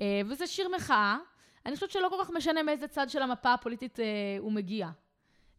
אה, 0.00 0.20
וזה 0.26 0.46
שיר 0.46 0.68
מחאה. 0.76 1.16
אני 1.66 1.74
חושבת 1.74 1.90
שלא 1.90 2.08
כל 2.08 2.24
כך 2.24 2.30
משנה 2.30 2.62
מאיזה 2.62 2.88
צד 2.88 3.10
של 3.10 3.22
המפה 3.22 3.54
הפוליטית 3.54 4.00
אה, 4.00 4.04
הוא 4.38 4.52
מגיע. 4.52 4.88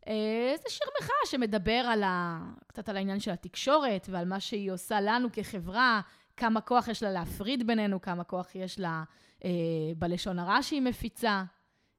אה, 0.08 0.54
זה 0.64 0.70
שיר 0.70 0.88
מחאה 1.02 1.16
שמדבר 1.26 1.72
על 1.72 2.04
ה... 2.04 2.40
קצת 2.68 2.90
על 2.90 2.98
העניין 2.98 3.20
של 3.20 3.32
התקשורת 3.32 4.08
ועל 4.12 4.26
מה 4.26 4.40
שהיא 4.40 4.72
עושה 4.72 5.02
לנו 5.02 5.28
כחברה, 5.34 6.02
כמה 6.38 6.62
כוח 6.62 6.88
יש 6.88 7.04
לה 7.04 7.12
להפריד 7.12 7.68
בינינו, 7.68 8.02
כמה 8.02 8.24
כוח 8.24 8.56
יש 8.56 8.80
לה 8.80 9.04
אה, 9.46 9.50
בלשון 9.98 10.40
הרע 10.40 10.62
שהיא 10.62 10.82
מפיצה, 10.82 11.44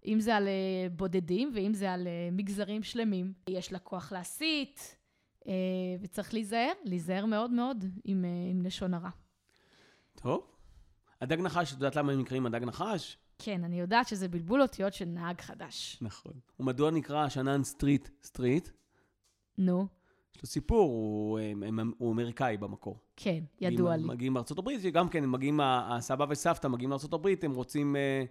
אם 0.06 0.20
זה 0.20 0.36
על 0.36 0.48
אה, 0.48 0.88
בודדים 0.96 1.50
ואם 1.54 1.74
זה 1.74 1.92
על 1.92 2.06
אה, 2.06 2.28
מגזרים 2.32 2.82
שלמים. 2.82 3.32
יש 3.48 3.72
לה 3.72 3.78
כוח 3.78 4.12
להסית, 4.12 4.96
אה, 5.46 5.52
וצריך 6.00 6.34
להיזהר, 6.34 6.72
להיזהר 6.84 7.26
מאוד 7.26 7.50
מאוד 7.50 7.84
עם, 8.04 8.24
עם 8.50 8.62
לשון 8.62 8.94
הרע. 8.94 9.10
טוב. 10.14 10.46
הדג 11.20 11.40
נחש, 11.40 11.68
את 11.68 11.76
יודעת 11.76 11.96
למה 11.96 12.12
הם 12.12 12.20
נקראים 12.20 12.46
הדג 12.46 12.64
נחש? 12.64 13.18
כן, 13.38 13.64
אני 13.64 13.80
יודעת 13.80 14.08
שזה 14.08 14.28
בלבול 14.28 14.62
אותיות 14.62 14.94
של 14.94 15.04
נהג 15.04 15.40
חדש. 15.40 15.98
נכון. 16.00 16.32
ומדוע 16.60 16.90
נקרא 16.90 17.24
השאנן 17.24 17.64
סטריט 17.64 18.08
סטריט? 18.22 18.68
נו, 19.58 19.86
יש 20.36 20.42
לו 20.42 20.48
סיפור, 20.48 20.90
הוא, 20.90 21.38
הם, 21.38 21.92
הוא 21.98 22.12
אמריקאי 22.12 22.56
במקור. 22.56 22.98
כן, 23.16 23.44
ידוע 23.60 23.96
לי. 23.96 24.04
מגיעים, 24.04 24.32
מארצות 24.32 24.58
הברית, 24.58 24.80
שגם 24.80 25.08
כן, 25.08 25.24
הם 25.24 25.32
מגיעים, 25.32 25.60
הסבא 25.62 26.26
וסבתא 26.28 26.66
מגיעים 26.66 26.90
מארצות 26.90 27.12
הברית, 27.12 27.44
הם 27.44 27.54
רוצים 27.54 27.96
אה, 27.96 28.24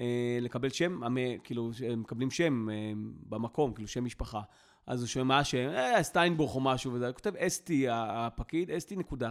אה, 0.00 0.38
לקבל 0.40 0.68
שם, 0.68 1.04
המ, 1.04 1.16
כאילו, 1.44 1.70
הם 1.88 2.00
מקבלים 2.00 2.30
שם 2.30 2.70
אה, 2.70 2.92
במקום, 3.28 3.72
כאילו 3.72 3.88
שם 3.88 4.04
משפחה. 4.04 4.40
אז 4.86 5.00
הוא 5.00 5.08
שומע 5.08 5.44
שם, 5.44 5.68
אה, 5.68 6.02
סטיינבוך 6.02 6.54
או 6.54 6.60
משהו, 6.60 6.92
וזה, 6.92 7.06
הוא 7.06 7.14
כותב 7.14 7.36
ST, 7.36 7.86
הפקיד, 7.90 8.70
ST 8.70 8.96
נקודה. 8.96 9.30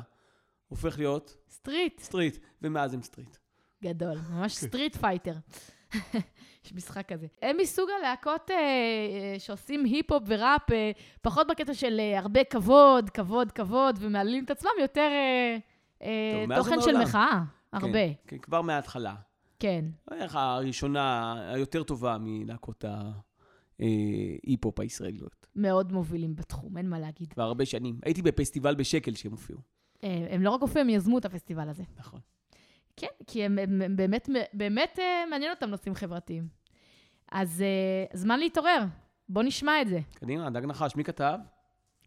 הופך 0.68 0.98
להיות 0.98 1.38
סטריט, 1.50 2.00
סטריט, 2.00 2.38
ומאז 2.62 2.94
הם 2.94 3.02
סטריט. 3.02 3.38
גדול, 3.84 4.18
ממש 4.30 4.56
Street 4.56 4.96
Fighter. 4.96 5.34
יש 6.66 6.74
משחק 6.74 7.08
כזה. 7.08 7.28
הם 7.42 7.58
מסוג 7.62 7.90
הלהקות 8.00 8.52
אה, 8.52 8.56
אה, 8.56 9.40
שעושים 9.40 9.84
היפ-הופ 9.86 10.24
וראפ, 10.28 10.72
אה, 10.72 10.92
פחות 11.22 11.48
בקטע 11.48 11.74
של 11.74 12.00
אה, 12.00 12.20
הרבה 12.20 12.44
כבוד, 12.44 13.10
כבוד, 13.10 13.52
כבוד, 13.52 13.98
ומעלים 14.02 14.44
את 14.44 14.52
עצמם, 14.52 14.72
יותר 14.82 15.10
אה, 15.12 15.58
אה, 16.02 16.46
טוב, 16.48 16.58
תוכן 16.58 16.82
של. 16.82 16.98
מחאה, 16.98 17.42
הרבה. 17.74 17.92
כן, 18.08 18.14
כן, 18.28 18.38
כבר 18.38 18.62
מההתחלה. 18.62 19.16
כן. 19.60 19.86
איך 20.12 20.36
הראשונה, 20.36 21.34
היותר 21.54 21.84
טובה 21.84 22.18
מלהקות 22.20 22.86
ההיפ-הופ 23.80 24.80
הישראליות. 24.80 25.48
מאוד 25.56 25.92
מובילים 25.92 26.36
בתחום, 26.36 26.78
אין 26.78 26.90
מה 26.90 27.00
להגיד. 27.00 27.34
כבר 27.34 27.44
הרבה 27.44 27.66
שנים. 27.66 28.00
הייתי 28.06 28.22
בפסטיבל 28.22 28.76
בשקל 28.76 29.14
שהם 29.16 29.32
הופיעו. 29.32 29.60
אה, 30.04 30.28
הם 30.30 30.42
לא 30.42 30.50
רק 30.50 30.62
הופיעו, 30.62 30.82
הם 30.82 30.90
יזמו 30.90 31.18
את 31.18 31.26
הפסטיבל 31.26 31.70
הזה. 31.70 31.84
נכון. 31.98 32.20
כן, 32.98 33.08
כי 33.28 33.44
הם, 33.44 33.60
הם, 33.60 33.82
הם 33.82 33.96
באמת, 33.96 34.30
באמת 34.54 35.00
אה, 35.00 35.24
מעניין 35.30 35.52
אותם 35.52 35.70
נושאים 35.70 35.96
חברתיים. 35.96 36.48
אז 37.32 37.62
אה, 37.62 38.18
זמן 38.18 38.40
להתעורר, 38.40 38.84
בוא 39.30 39.44
נשמע 39.44 39.82
את 39.82 39.88
זה. 39.88 40.00
קדימה, 40.14 40.50
דג 40.50 40.66
נחש, 40.66 40.96
מי 40.96 41.04
כתב? 41.04 41.38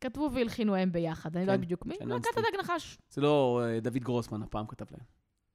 כתבו 0.00 0.30
והלחינו 0.34 0.76
הם 0.76 0.92
ביחד, 0.92 1.36
אני 1.36 1.46
לא 1.46 1.50
כן, 1.50 1.52
יודעת 1.52 1.66
בדיוק 1.66 1.86
מי. 1.86 1.94
שננסקי. 1.94 2.28
להקת 2.28 2.38
הדג 2.38 2.60
נחש. 2.60 2.98
זה 3.10 3.20
לא 3.20 3.62
אה, 3.64 3.80
דוד 3.80 3.98
גרוסמן, 3.98 4.42
הפעם 4.42 4.66
כתב 4.66 4.86
להם. 4.90 5.04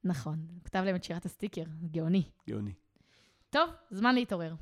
נכון, 0.04 0.46
הוא 0.54 0.64
כתב 0.64 0.82
להם 0.84 0.96
את 0.96 1.04
שירת 1.04 1.24
הסטיקר, 1.24 1.64
גאוני. 1.90 2.22
גאוני. 2.48 2.72
טוב, 3.50 3.70
זמן 3.90 4.14
להתעורר. 4.14 4.54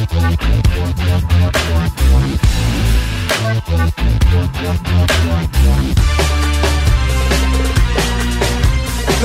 לא 0.00 0.06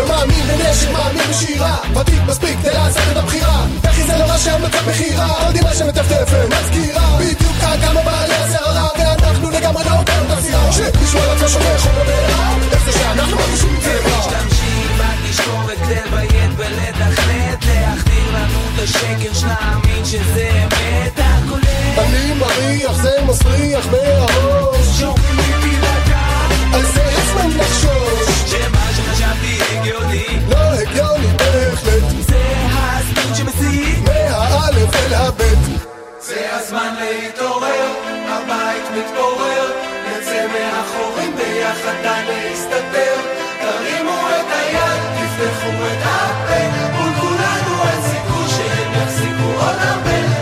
מאמין 0.08 0.48
בנשק, 0.48 0.91
מאמין 0.91 1.22
בשירה. 1.29 1.77
ותיק 1.96 2.22
מספיק 2.27 2.60
כדי 2.60 2.74
לעשות 2.74 3.03
את 3.12 3.17
הבחירה. 3.17 3.65
אחי 3.89 4.03
זה 4.03 4.17
לא 4.17 4.24
רע 4.24 4.38
שהמצב 4.38 4.89
מכירה. 4.89 5.27
יודעים 5.46 5.63
מה 5.63 5.75
שמטפטפת 5.75 6.48
מזכירה. 6.48 7.17
בדיוק 7.20 7.55
כמה 7.82 8.01
בעלי 8.01 8.36
הסערה 8.36 8.88
ואנחנו 9.00 9.50
לגמרי 9.50 9.84
לא 9.86 9.98
אותם 10.00 10.36
תסירה 10.36 10.72
שמישהו 10.72 11.20
על 11.20 11.29
עצמו 11.29 11.50
שופך 11.50 11.82
חומר 11.82 12.03
בעירה 12.03 12.55
איך 12.72 12.86
זה 12.86 12.91
שאנחנו 12.91 13.38
מרגישים 13.38 13.79
רע 13.84 14.20
משתמשים 14.20 14.88
בתשקורת 14.98 15.77
כדי 15.77 15.96
לביית 15.96 16.51
ולתכנת 16.58 17.65
להחדיר 17.65 18.32
לנו 18.34 18.60
את 18.75 18.79
השקר 18.79 19.34
שנאמין 19.34 20.05
שזה 20.05 20.64
מסריח 23.75 23.88
מהראש. 23.91 25.00
שומעים 25.00 25.82
על 26.74 26.82
זה 26.82 27.03
הזמן 27.05 27.50
לחשוש? 27.58 28.51
שמה 28.51 28.88
שחשבתי 28.96 29.60
הגיוני. 29.72 30.25
לא 30.50 30.58
הגיוני 30.58 31.27
בהחלט. 31.38 32.03
זה 32.27 32.41
הספין 32.70 33.36
שמסית 33.36 34.00
מהאלף 34.03 34.96
אל 34.96 35.13
הבית. 35.13 35.58
זה 36.20 36.48
הזמן 36.51 36.94
להתעורר, 37.00 37.91
הבית 38.27 38.84
מתפורר. 38.98 39.72
נצא 40.08 40.48
מהחורים 40.48 41.36
ביחד 41.36 41.96
די 42.01 42.22
להסתתר 42.27 43.15
תרימו 43.62 44.20
את 44.29 44.46
היד, 44.51 45.01
תפתחו 45.15 45.86
את 45.86 46.01
הפה. 46.03 46.91
מול 46.94 47.13
כולנו 47.20 47.84
אין 47.89 48.01
סיכוי 48.01 48.48
שהם 48.48 48.94
יחזיקו 48.94 49.48
עוד 49.60 49.75
הרבה 49.79 50.35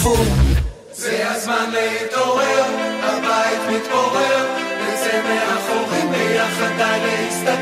נשטפו 0.00 0.24
זה 0.92 1.30
הזמן 1.30 1.70
להתעורר, 1.72 2.64
הבית 3.02 3.60
מתפורר, 3.72 4.46
נצא 4.82 5.22
מהחורים 5.22 6.10
ביחד 6.10 6.76
די 6.76 7.00
להסתתר, 7.06 7.59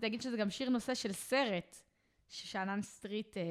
להגיד 0.00 0.22
שזה 0.22 0.36
גם 0.36 0.50
שיר 0.50 0.70
נושא 0.70 0.94
של 0.94 1.12
סרט, 1.12 1.76
ששאנן 2.28 2.82
סטריט 2.82 3.36
אה, 3.36 3.42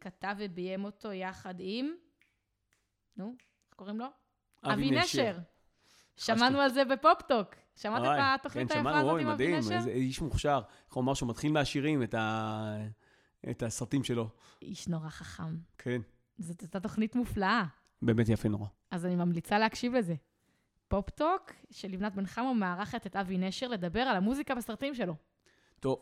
כתב 0.00 0.34
וביים 0.38 0.84
אותו 0.84 1.12
יחד 1.12 1.54
עם... 1.58 1.92
נו, 3.16 3.34
איך 3.66 3.74
קוראים 3.76 3.98
לו? 3.98 4.06
אבי 4.64 4.90
נשר. 4.90 5.38
שמענו 6.16 6.60
על 6.60 6.68
זה 6.68 6.84
בפופטוק. 6.84 7.54
שמעת 7.76 8.02
את 8.02 8.40
התוכנית 8.40 8.68
כן, 8.68 8.78
היפה 8.78 8.90
שמענו, 8.90 8.98
הזאת 8.98 9.12
אוי, 9.12 9.22
עם 9.22 9.28
אבי 9.28 9.46
מדהים, 9.46 9.58
נשר? 9.58 9.74
איזה 9.74 9.90
איש 9.90 10.20
מוכשר. 10.20 10.60
איך 10.86 10.94
הוא 10.94 11.02
אמר 11.02 11.14
שהוא 11.14 11.28
מתחיל 11.28 11.52
מהשירים 11.52 12.02
את, 12.02 12.14
ה... 12.14 12.76
את 13.50 13.62
הסרטים 13.62 14.04
שלו. 14.04 14.28
איש 14.62 14.88
נורא 14.88 15.08
חכם. 15.08 15.56
כן, 15.78 16.00
זאת 16.38 16.60
הייתה 16.60 16.80
תוכנית 16.80 17.14
מופלאה. 17.14 17.64
באמת 18.02 18.28
יפה 18.28 18.48
נורא. 18.48 18.66
אז 18.90 19.06
אני 19.06 19.16
ממליצה 19.16 19.58
להקשיב 19.58 19.94
לזה. 19.94 20.14
פופטוק 20.88 21.52
של 21.70 21.88
לבנת 21.88 22.14
בן 22.14 22.26
חמו 22.26 22.54
מארחת 22.54 23.06
את 23.06 23.16
אבי 23.16 23.38
נשר 23.38 23.68
לדבר 23.68 24.00
על 24.00 24.16
המוזיקה 24.16 24.54
בסרטים 24.54 24.94
שלו. 24.94 25.14
טוב, 25.82 25.98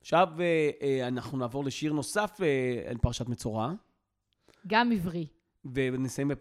עכשיו 0.00 0.28
אה, 0.40 0.70
אה, 0.82 1.08
אנחנו 1.08 1.38
נעבור 1.38 1.64
לשיר 1.64 1.92
נוסף 1.92 2.40
אה, 2.42 2.90
על 2.90 2.98
פרשת 2.98 3.28
מצורע, 3.28 3.72
גם 4.66 4.92
עברי. 4.92 5.26
ונסיים 5.74 6.30
אה, 6.30 6.36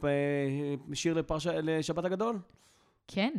בשיר 0.88 1.14
לפרש... 1.14 1.48
לשבת 1.48 2.06
הגדול. 2.06 2.40
כן. 3.08 3.34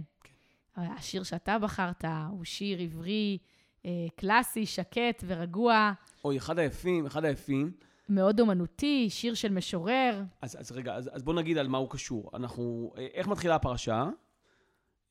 השיר 0.77 1.23
שאתה 1.23 1.59
בחרת 1.59 2.05
הוא 2.31 2.45
שיר 2.45 2.81
עברי 2.81 3.39
אה, 3.87 3.91
קלאסי, 4.17 4.67
שקט 4.67 5.25
ורגוע, 5.27 5.93
אוי, 6.25 6.37
אחד 6.37 6.59
היפים, 6.59 7.07
אחד 7.07 7.25
היפים. 7.25 7.73
מאוד 8.09 8.41
אומנותי, 8.41 9.11
שיר 9.11 9.35
של 9.35 9.53
משורר. 9.53 10.23
אז, 10.43 10.57
אז 10.61 10.73
רגע, 10.73 10.95
אז, 10.95 11.11
אז 11.13 11.23
בוא 11.23 11.35
נגיד 11.35 11.59
על 11.59 11.69
מה 11.69 11.79
הוא 11.79 11.91
קשור. 11.91 12.31
אנחנו, 12.35 12.93
אה, 12.99 13.07
איך 13.15 13.29
מתחילה 13.29 13.55
הפרשה? 13.55 14.09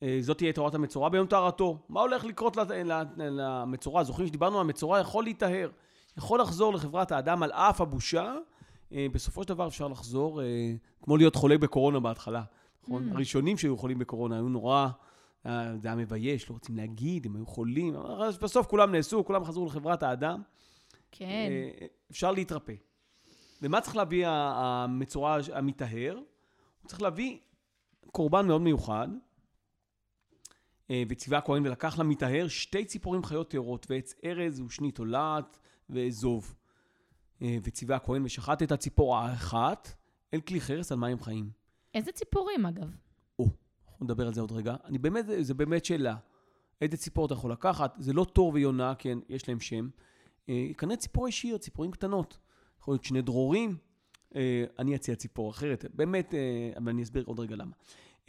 אה, 0.02 0.18
זאת 0.20 0.38
תהיה 0.38 0.52
תורת 0.52 0.74
המצורע 0.74 1.08
ביום 1.08 1.26
טהרתו. 1.26 1.78
מה 1.88 2.00
הולך 2.00 2.24
לקרות 2.24 2.56
למצורע? 3.16 4.04
זוכרים 4.04 4.28
שדיברנו, 4.28 4.60
המצורע 4.60 5.00
יכול 5.00 5.24
להיטהר. 5.24 5.70
יכול 6.18 6.40
לחזור 6.40 6.74
לחברת 6.74 7.12
האדם 7.12 7.42
על 7.42 7.52
אף 7.52 7.80
הבושה. 7.80 8.34
אה, 8.92 9.06
בסופו 9.12 9.42
של 9.42 9.48
דבר 9.48 9.68
אפשר 9.68 9.88
לחזור, 9.88 10.42
אה, 10.42 10.74
כמו 11.02 11.16
להיות 11.16 11.34
חולה 11.34 11.58
בקורונה 11.58 12.00
בהתחלה. 12.00 12.42
נכון? 12.82 13.08
Mm. 13.08 13.14
הראשונים 13.14 13.58
שהיו 13.58 13.76
חולים 13.76 13.98
בקורונה 13.98 14.36
היו 14.36 14.48
נורא, 14.48 14.88
זה 15.76 15.88
היה 15.88 15.94
מבייש, 15.94 16.50
לא 16.50 16.54
רוצים 16.54 16.76
להגיד, 16.76 17.26
הם 17.26 17.36
היו 17.36 17.46
חולים. 17.46 17.94
בסוף 18.42 18.66
כולם 18.66 18.92
נעשו, 18.92 19.24
כולם 19.24 19.44
חזרו 19.44 19.66
לחברת 19.66 20.02
האדם. 20.02 20.42
כן. 21.12 21.50
אפשר 22.10 22.32
להתרפא. 22.32 22.72
ומה 23.62 23.80
צריך 23.80 23.96
להביא 23.96 24.26
המצורע 24.28 25.38
המטהר? 25.52 26.14
הוא 26.82 26.88
צריך 26.88 27.02
להביא 27.02 27.38
קורבן 28.12 28.46
מאוד 28.46 28.60
מיוחד, 28.60 29.08
וציווה 31.08 31.38
הכהן 31.38 31.66
ולקח 31.66 31.98
למטהר 31.98 32.48
שתי 32.48 32.84
ציפורים 32.84 33.24
חיות 33.24 33.50
טהורות, 33.50 33.86
ועץ 33.90 34.14
ארז 34.24 34.60
ושני 34.60 34.90
תולעת 34.90 35.58
ואזוב. 35.90 36.54
אה, 37.42 37.56
וציווה 37.62 37.96
הכהן 37.96 38.24
ושחט 38.24 38.62
את 38.62 38.72
הציפור 38.72 39.16
האחת 39.16 39.92
אל 40.34 40.40
כלי 40.40 40.60
חרס 40.60 40.92
על 40.92 40.98
מים 40.98 41.20
חיים. 41.20 41.50
איזה 41.94 42.12
ציפורים, 42.12 42.66
אגב? 42.66 42.96
או, 43.38 43.48
אנחנו 43.90 44.04
נדבר 44.04 44.26
על 44.26 44.34
זה 44.34 44.40
עוד 44.40 44.52
רגע. 44.52 44.76
אני 44.84 44.98
באמת, 44.98 45.24
זה 45.40 45.54
באמת 45.54 45.84
שאלה. 45.84 46.16
איזה 46.80 46.96
ציפור 46.96 47.26
אתה 47.26 47.34
יכול 47.34 47.52
לקחת? 47.52 47.94
זה 47.98 48.12
לא 48.12 48.24
תור 48.24 48.50
ויונה, 48.54 48.94
כן, 48.94 49.18
יש 49.28 49.48
להם 49.48 49.60
שם. 49.60 49.88
אה, 50.48 50.68
כנראה 50.78 50.96
ציפורי 50.96 51.32
שיר, 51.32 51.58
ציפורים 51.58 51.90
קטנות. 51.90 52.38
יכול 52.80 52.94
להיות 52.94 53.04
שני 53.04 53.22
דרורים. 53.22 53.76
אה, 54.36 54.64
אני 54.78 54.96
אציע 54.96 55.14
ציפור 55.14 55.50
אחרת. 55.50 55.84
באמת, 55.94 56.34
אה, 56.34 56.72
אבל 56.76 56.88
אני 56.88 57.02
אסביר 57.02 57.24
עוד 57.26 57.40
רגע 57.40 57.56
למה. 57.56 57.72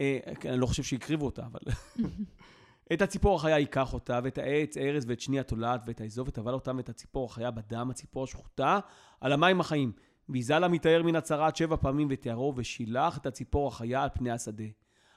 אה, 0.00 0.18
כן, 0.40 0.50
אני 0.50 0.60
לא 0.60 0.66
חושב 0.66 0.82
שהקריבו 0.82 1.26
אותה, 1.26 1.42
אבל... 1.46 1.60
את 2.92 3.02
הציפור 3.02 3.36
החיה 3.36 3.58
ייקח 3.58 3.94
אותה, 3.94 4.20
ואת 4.24 4.38
העץ, 4.38 4.76
הארז 4.76 5.04
ואת 5.08 5.20
שני 5.20 5.40
התולעת, 5.40 5.80
ואת 5.86 6.00
האזוב, 6.00 6.28
וטבל 6.28 6.54
אותם, 6.54 6.76
ואת 6.76 6.88
הציפור 6.88 7.24
החיה 7.24 7.50
בדם, 7.50 7.90
הציפור 7.90 8.24
השחוטה, 8.24 8.78
על 9.20 9.32
המים 9.32 9.60
החיים. 9.60 9.92
ויזל 10.28 10.64
המטהר 10.64 11.02
מן 11.02 11.16
הצרת 11.16 11.56
שבע 11.56 11.76
פעמים 11.76 12.08
ותיארו, 12.10 12.52
ושילח 12.56 13.18
את 13.18 13.26
הציפור 13.26 13.68
החיה 13.68 14.02
על 14.02 14.08
פני 14.14 14.30
השדה. 14.30 14.64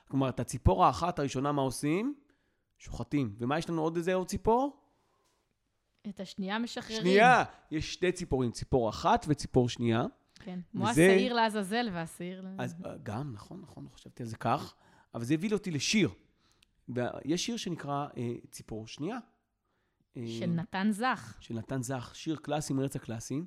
כלומר, 0.08 0.30
את 0.30 0.40
הציפור 0.40 0.86
האחת 0.86 1.20
הראשונה, 1.20 1.52
מה 1.52 1.62
עושים? 1.62 2.16
שוחטים. 2.78 3.36
ומה 3.38 3.58
יש 3.58 3.70
לנו 3.70 3.82
עוד 3.82 3.96
איזה 3.96 4.14
עוד 4.14 4.28
ציפור? 4.28 4.78
את 6.10 6.20
השנייה 6.20 6.60
משחררים. 6.60 7.02
שנייה! 7.02 7.44
יש 7.72 7.94
שתי 7.94 8.12
ציפורים, 8.12 8.52
ציפור 8.52 8.90
אחת 8.90 9.26
וציפור 9.30 9.70
שנייה. 9.70 10.06
כן. 10.42 10.60
כמו 10.72 10.84
וזה- 10.84 10.92
השעיר 11.12 11.34
לעזאזל 11.34 11.90
והשעיר. 11.94 12.46
אז 12.58 12.76
אה, 12.86 12.98
גם, 13.04 13.32
נכון, 13.34 13.62
נכון, 13.62 13.84
לא 13.84 13.90
חשבתי 13.90 14.24
על 14.24 14.30
זה 14.30 14.38
כך, 14.38 14.76
אבל 15.16 15.24
זה 15.24 15.34
הביא 15.34 15.54
אותי 15.54 15.72
לשיר. 15.72 16.10
ויש 16.90 17.46
שיר 17.46 17.58
שנקרא 17.58 18.08
אה, 18.18 18.34
ציפור 18.52 18.88
שנייה. 18.88 19.18
אה, 20.18 20.24
של 20.40 20.46
נתן 20.50 20.88
זך. 20.92 21.38
של 21.40 21.54
נתן 21.54 21.82
זך, 21.82 22.12
שיר 22.16 22.36
קלאסי 22.36 22.74
מארץ 22.74 22.96
הקלאסים. 22.96 23.46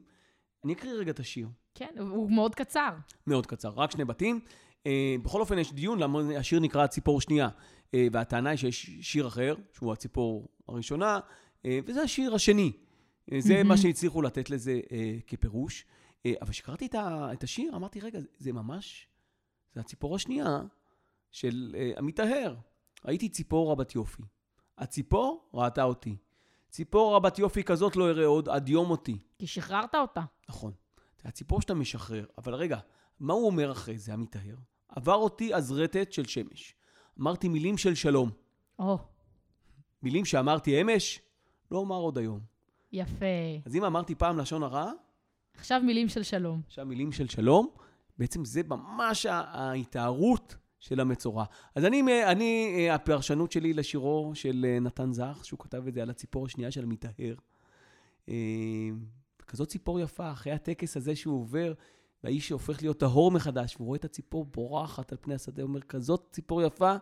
אני 0.65 0.73
אקריא 0.73 0.93
רגע 0.93 1.11
את 1.11 1.21
השיר. 1.21 1.49
כן, 1.75 1.95
הוא- 1.99 2.31
מאוד 2.31 2.55
קצר. 2.55 2.91
מאוד 3.27 3.47
קצר, 3.47 3.69
רק 3.71 3.91
שני 3.91 4.05
בתים. 4.05 4.41
אה, 4.87 5.17
בכל 5.23 5.41
אופן, 5.41 5.59
יש 5.59 5.73
דיון 5.73 5.99
למה 5.99 6.21
השיר 6.39 6.61
נקרא 6.61 6.87
ציפור 6.87 7.21
שנייה. 7.21 7.49
אה, 7.95 8.07
והטענה 8.13 8.51
היא 8.51 8.57
שיש 8.59 8.91
שיר 9.01 9.27
אחר, 9.29 9.55
שהוא 9.73 9.93
הציפור 9.93 10.49
הראשונה, 10.69 11.21
אה, 11.67 11.79
וזה 11.87 12.03
השיר 12.03 12.35
השני. 12.35 12.73
אה, 13.33 13.41
זה. 13.41 13.63
מה 13.63 13.77
שהצליחו 13.77 14.23
לתת 14.23 14.51
לזה 14.51 14.81
אה, 14.93 15.17
כפירוש. 15.27 15.85
אה, 16.27 16.33
אבל 16.43 16.51
כשקראתי 16.51 16.87
את, 16.87 16.95
את 17.33 17.43
השיר, 17.43 17.77
אמרתי, 17.77 18.01
רגע, 18.01 18.19
זה- 18.39 18.53
ממש, 18.53 19.09
זה 19.75 19.81
הציפור 19.81 20.15
השנייה 20.17 20.61
של 21.31 21.75
אה, 21.79 21.93
המטהר. 21.97 22.57
ראיתי 23.05 23.29
ציפור 23.29 23.73
רבת 23.73 23.95
יופי. 23.95 24.23
הציפור 24.79 25.51
ראתה 25.55 25.83
אותי. 25.83 26.17
ציפור 26.71 27.15
רבת 27.17 27.39
יופי 27.39 27.65
כזאת 27.65 27.97
לא 27.97 28.11
אראה 28.11 28.27
עוד 28.27 28.49
עד 28.49 28.69
יום 28.69 28.91
אותי. 28.91 29.19
כי 29.39 29.47
שחררת 29.47 29.95
אותה. 29.95 30.23
נכון. 30.49 30.73
זה 31.23 31.29
הציפור 31.29 31.61
שאתה 31.61 31.75
משחרר. 31.75 32.27
אבל 32.39 32.55
רגע, 32.55 32.79
מה 33.21 33.35
הוא 33.35 33.47
אומר 33.47 33.73
אחרי 33.73 33.99
זה, 33.99 34.13
המטהר? 34.13 34.55
עבר 34.89 35.15
אותי 35.15 35.53
עזרתת 35.55 36.13
של 36.13 36.25
שמש. 36.27 36.75
אמרתי 37.21 37.49
מילים 37.49 37.79
של 37.79 37.95
שלום. 37.95 38.31
או, 38.79 38.99
מילים 40.03 40.25
שאמרתי 40.25 40.81
אמש, 40.83 41.21
לא 41.71 41.79
אומר 41.79 41.97
עוד 41.97 42.19
היום. 42.19 42.41
יפה. 42.93 43.27
אז 43.67 43.77
אם 43.77 43.85
אמרתי 43.85 44.15
פעם 44.15 44.39
לשון 44.39 44.63
הרע, 44.63 44.93
עכשיו 45.59 45.81
מילים 45.85 46.09
של 46.09 46.23
שלום. 46.23 46.61
עכשיו 46.67 46.87
מילים 46.87 47.13
של 47.13 47.29
שלום, 47.29 47.69
בעצם 48.19 48.45
זה 48.45 48.63
ממש 48.69 49.27
ההתארות 49.27 50.57
של 50.81 51.01
המצורע. 51.01 51.45
אז 51.75 51.85
אני, 51.85 52.25
אני, 52.25 52.75
אה, 52.79 52.95
הפרשנות 52.95 53.53
שלי 53.53 53.73
לשירו 53.73 54.33
של 54.35 54.67
אה, 54.69 54.81
נתן 54.81 55.13
זך, 55.13 55.41
שהוא 55.43 55.59
כתב 55.59 55.87
את 55.89 55.95
זה 55.95 56.03
על 56.03 56.11
הציפור 56.11 56.47
השנייה 56.47 56.71
של 56.71 56.83
המטהר. 56.83 57.35
אה, 58.29 58.35
כזאת 59.47 59.69
ציפור 59.69 60.01
יפה, 60.01 60.33
אחרי 60.33 60.53
הטקס 60.53 60.97
הזה 60.97 61.17
שהוא 61.17 61.41
עובר, 61.41 61.73
והאיש 62.25 62.49
שהופך 62.49 62.83
להיות 62.83 63.01
טהור 63.01 63.31
מחדש, 63.31 63.77
והוא 63.77 63.87
רואה 63.87 63.97
את 63.97 64.05
הציפור 64.05 64.45
בורחת 64.45 65.13
על 65.13 65.19
פני 65.21 65.35
השדה, 65.35 65.63
אומר, 65.63 65.81
כזאת 65.81 66.29
ציפור 66.33 66.63
יפה, 66.63 66.95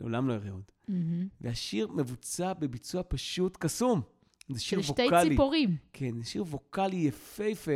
לעולם 0.00 0.28
לא 0.28 0.34
אראה 0.34 0.50
עוד. 0.50 0.62
מהמם. 0.88 1.28
והשיר 1.40 1.88
מבוצע 1.88 2.52
בביצוע 2.52 3.02
פשוט 3.08 3.56
קסום. 3.56 4.00
זה 4.48 4.60
שיר 4.60 4.82
של 4.82 4.92
שתי 4.92 5.02
ווקאלי. 5.02 5.30
ציפורים. 5.30 5.76
כן, 5.92 6.22
זה 6.22 6.28
שיר 6.30 6.42
ווקאלי 6.42 6.96
יפהפה 6.96 7.72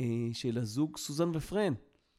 אה, 0.00 0.04
של 0.32 0.58
הזוג 0.58 0.96
סוזן 0.96 1.30
ופרן. 1.34 1.72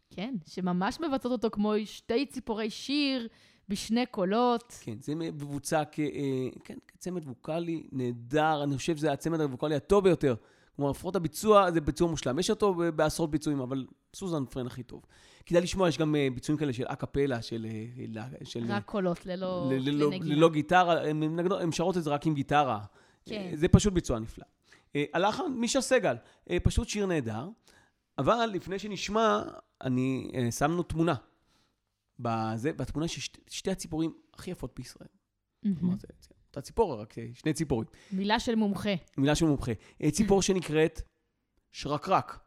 כן, 0.10 0.36
שממש 0.48 1.00
מבצעות 1.00 1.32
אותו 1.32 1.50
כמו 1.52 1.74
שתי 1.86 2.26
ציפורי 2.26 2.69
שיר 2.69 3.28
בשני 3.69 4.06
קולות. 4.06 4.78
כן, 4.82 4.96
זה 5.00 5.15
מבוצע 5.15 5.84
כ, 5.91 6.00
אה, 6.00 6.06
כן, 6.63 6.78
כצמד 6.88 7.28
ווקאלי 7.28 7.84
נהדר, 7.91 8.63
אני 8.63 8.78
חושב 8.78 8.98
שזה 8.98 9.12
הצמד 9.12 9.41
הווקאלי 9.41 9.76
הטוב 9.76 10.04
ביותר. 10.04 10.36
כלומר, 10.76 10.91
לפחות 10.91 11.15
הביצוע 11.15 11.72
זה 11.72 11.82
ביצוע 11.82 12.10
מושלם. 12.10 12.39
יש 12.39 12.50
אותו 12.50 12.74
בעשרות 12.96 13.32
ביצועים, 13.32 13.60
אבל 13.60 13.86
סוזן 14.15 14.46
פרן 14.46 14.67
הכי 14.67 14.84
טוב. 14.84 15.02
כדאי 15.46 15.62
לשמוע, 15.62 15.89
יש 15.89 15.98
גם 15.98 16.15
אה, 16.15 16.28
ביצועים 16.36 16.60
כאלה 16.60 16.74
של 16.74 16.84
אקפלה, 16.88 17.41
של... 17.41 17.65
אה, 17.69 17.86
ל- 18.08 18.46
של 18.46 18.65
רק 18.69 18.86
קולות, 18.86 19.26
ללא 19.26 19.69
ללא. 19.72 20.10
ללא 20.22 20.50
גיטרה, 20.50 21.13
מנגנות- 21.13 21.62
הן 21.62 21.72
שרות 21.72 21.98
את 21.98 22.04
זה 22.04 22.10
רק 22.10 22.28
עם 22.28 22.34
גיטרה. 22.34 22.80
כן. 23.26 23.56
זה 23.56 23.68
פשוט 23.68 23.94
ביצוע 23.94 24.20
נפלא. 24.20 24.46
אה, 24.96 25.06
הלחן, 25.14 25.44
מישה 25.56 25.82
סגל, 25.82 26.16
אה, 26.50 26.60
פשוט 26.60 26.90
שיר 26.90 27.06
נהדר, 27.06 27.50
אבל 28.18 28.50
לפני 28.54 28.80
שנשמע, 28.80 29.42
אני, 29.82 30.32
אה, 30.36 30.52
שמנו 30.52 30.84
תמונה. 30.84 31.16
בזה, 32.20 32.74
בתמונה 32.74 33.08
של 33.08 33.22
שתי, 33.22 33.42
שתי 33.50 33.72
הציפורים 33.72 34.14
הכי 34.34 34.52
יפות 34.52 34.74
בישראל. 34.76 35.08
כלומר, 35.80 35.96
זה 35.98 36.08
אותה 36.48 36.62
ציפור, 36.62 37.02
רק 37.02 37.16
שני 37.34 37.54
ציפורים. 37.54 37.88
מילה 38.12 38.40
של 38.40 38.56
מומחה. 38.56 38.90
מילה 39.18 39.36
של 39.36 39.46
מומחה. 39.46 39.72
ציפור 40.12 40.42
שנקראת 40.42 41.02
שרקרק, 41.72 42.40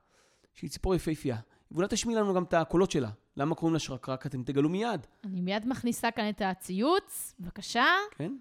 שהיא 0.55 0.71
ציפור 0.71 0.95
יפהפייה. 0.95 1.37
ואולי 1.71 1.89
תשמיעי 1.91 2.19
לנו 2.19 2.35
גם 2.35 2.43
את 2.43 2.55
הקולות 2.55 2.91
שלה. 2.91 3.11
למה 3.37 3.55
קוראים 3.55 3.73
לה 3.75 3.79
שרקרק? 3.79 4.27
אתם 4.27 4.43
תגלו 4.43 4.69
מיד, 4.69 5.07
אני 5.25 5.41
מיד 5.41 5.69
מכניסה 5.69 6.11
כאן 6.11 6.29
את 6.29 6.43
הציוץ. 6.45 7.35
בבקשה. 7.41 7.85
כן? 8.11 8.33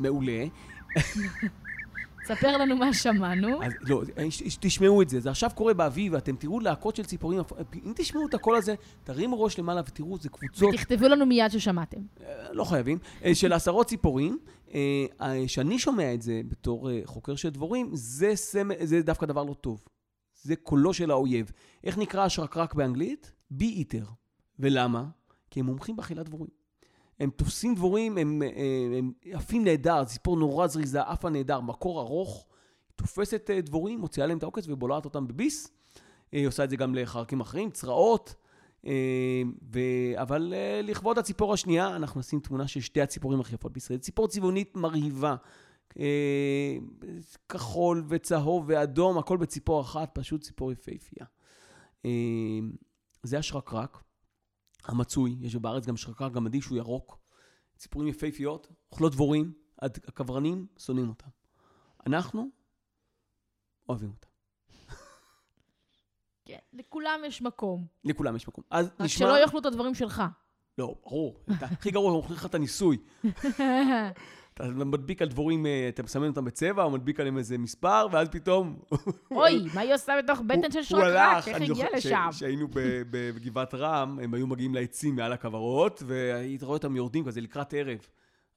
מעולה. 0.00 0.44
ספר 2.24 2.56
לנו 2.56 2.76
מה 2.76 2.94
שמענו. 2.94 3.62
אז 3.62 3.72
לא, 3.80 4.02
ש- 4.30 4.56
תשמעו 4.60 5.02
את 5.02 5.08
זה, 5.08 5.20
זה 5.20 5.30
עכשיו 5.30 5.50
קורה 5.54 5.74
באביב, 5.74 6.12
ואתם 6.12 6.36
תראו 6.36 6.60
להקות 6.60 6.96
של 6.96 7.04
ציפורים, 7.04 7.40
אם 7.86 7.92
תשמעו 7.96 8.26
את 8.26 8.34
הקול 8.34 8.56
הזה, 8.56 8.74
תרימו 9.04 9.42
ראש 9.42 9.58
למעלה 9.58 9.80
ותראו, 9.86 10.18
זה 10.18 10.28
קבוצות, 10.28 10.74
תכתבו 10.74 11.08
לנו 11.08 11.26
מיד 11.26 11.50
ששמעתם. 11.50 11.98
אה, 12.26 12.52
לא 12.52 12.64
חייבים, 12.64 12.98
אה, 13.24 13.34
של 13.34 13.52
עשרות 13.52 13.86
ציפורים. 13.86 14.38
אה, 14.74 14.80
אה, 15.20 15.48
שאני 15.48 15.78
שומע 15.78 16.14
את 16.14 16.22
זה 16.22 16.40
בתור 16.48 16.90
אה, 16.90 17.00
חוקר 17.04 17.36
של 17.36 17.48
דבורים, 17.48 17.90
זה, 17.92 18.32
סמ... 18.34 18.68
זה 18.84 19.02
דווקא 19.02 19.26
דבר 19.26 19.44
לא 19.44 19.54
טוב. 19.54 19.84
זה 20.42 20.56
קולו 20.56 20.94
של 20.94 21.10
האויב. 21.10 21.52
איך 21.84 21.98
נקרא 21.98 22.24
השרקרק 22.24 22.74
באנגלית? 22.74 23.32
בי 23.50 23.68
איטר. 23.68 24.04
ולמה? 24.58 25.04
כי 25.50 25.60
הם 25.60 25.66
מומחים 25.66 25.96
באכילת 25.96 26.26
דבורים. 26.26 26.59
הם 27.20 27.30
תופסים 27.30 27.74
דבורים, 27.74 28.18
הם, 28.18 28.42
אה, 28.42 28.98
הם 28.98 29.12
עפים 29.32 29.64
נהדר, 29.64 30.04
ציפור 30.04 30.36
נורא 30.36 30.66
זריזה, 30.66 31.02
עפה 31.02 31.30
נהדר, 31.30 31.60
מקור 31.60 32.00
ארוך, 32.00 32.46
תופסת 32.96 33.50
אה, 33.50 33.60
דבורים, 33.60 34.00
מוציאה 34.00 34.26
להם 34.26 34.38
את 34.38 34.42
העוקץ 34.42 34.64
ובולעת 34.68 35.04
אותם 35.04 35.26
בביס. 35.26 35.68
אה, 36.34 36.38
היא 36.38 36.48
עושה 36.48 36.64
את 36.64 36.70
זה 36.70 36.76
גם 36.76 36.94
לחרקים 36.94 37.40
אחרים, 37.40 37.70
צרעות. 37.70 38.34
אה, 38.86 39.42
ו... 39.72 39.78
אבל 40.14 40.52
אה, 40.56 40.80
לכבוד 40.82 41.18
הציפור 41.18 41.52
השנייה, 41.52 41.96
אנחנו 41.96 42.20
נשים 42.20 42.40
תמונה 42.40 42.68
של 42.68 42.80
שתי 42.80 43.00
הציפורים 43.00 43.40
הכי 43.40 43.54
יפות 43.54 43.72
בישראל. 43.72 43.98
ציפור 43.98 44.28
צבעונית 44.28 44.76
מרהיבה. 44.76 45.36
אה, 45.98 46.76
כחול 47.48 48.04
וצהוב 48.08 48.64
ואדום, 48.68 49.18
הכל 49.18 49.36
בציפור 49.36 49.80
אחת, 49.80 50.10
פשוט 50.14 50.40
ציפור 50.40 50.72
יפהפייה. 50.72 51.26
אה, 52.04 52.10
זה 53.22 53.38
השרקרק 53.38 54.02
המצוי, 54.84 55.36
יש 55.40 55.56
בארץ 55.56 55.86
גם 55.86 55.96
שרקרק 55.96 56.32
גמדי 56.32 56.60
שהוא 56.60 56.78
ירוק. 56.78 57.18
ציפורים 57.76 58.08
יפהפיות, 58.08 58.68
אוכלות 58.90 59.12
דבורים, 59.12 59.52
הכוורנים 59.82 60.66
שונאים 60.78 61.08
אותם. 61.08 61.28
אנחנו 62.06 62.48
אוהבים 63.88 64.10
אותם. 64.10 64.28
כן, 66.46 66.58
לכולם 66.72 67.20
יש 67.26 67.42
מקום. 67.42 67.86
לכולם 68.04 68.36
יש 68.36 68.48
מקום. 68.48 68.64
אז 68.70 68.86
רק 68.86 69.00
נשמע... 69.00 69.26
שלא 69.26 69.40
יאכלו 69.40 69.60
את 69.60 69.66
הדברים 69.66 69.94
שלך. 69.94 70.22
לא, 70.78 70.94
ברור. 71.02 71.40
הכי 71.48 71.90
גרוע, 71.90 72.10
הוא 72.10 72.18
אוכל 72.18 72.34
לך 72.34 72.46
את 72.46 72.54
הניסוי. 72.54 72.98
אתה 74.54 74.64
מדביק 74.68 75.22
על 75.22 75.28
דבורים, 75.28 75.66
אה, 75.66 75.86
אתה 75.88 76.02
מסמן 76.02 76.26
אותם 76.26 76.44
בצבע, 76.44 76.82
או 76.84 76.90
מדביק 76.90 77.20
עליהם 77.20 77.38
איזה 77.38 77.58
מספר, 77.58 78.06
ואז 78.12 78.28
פתאום... 78.28 78.78
אוי, 79.30 79.66
מה 79.74 79.80
היא 79.80 79.94
עושה 79.94 80.12
בתוך 80.24 80.40
בטן 80.40 80.70
של 80.70 80.82
שרקרק? 80.82 81.48
איך 81.48 81.56
אני 81.56 81.64
הגיע 81.64 81.74
זוכר 81.74 82.00
ש- 82.00 82.06
לשם? 82.06 82.28
שהיינו 82.32 82.68
ב- 82.68 82.78
ב- 83.10 83.30
בגבעת 83.34 83.74
רם, 83.74 84.18
הם 84.22 84.34
היו 84.34 84.46
מגיעים 84.46 84.74
לעצים 84.74 85.16
מעל 85.16 85.32
הכוורות, 85.32 86.02
והיית 86.06 86.62
רואה 86.62 86.72
אותם 86.76 86.96
יורדים 86.96 87.24
כזה 87.24 87.40
לקראת 87.40 87.74
ערב. 87.74 87.98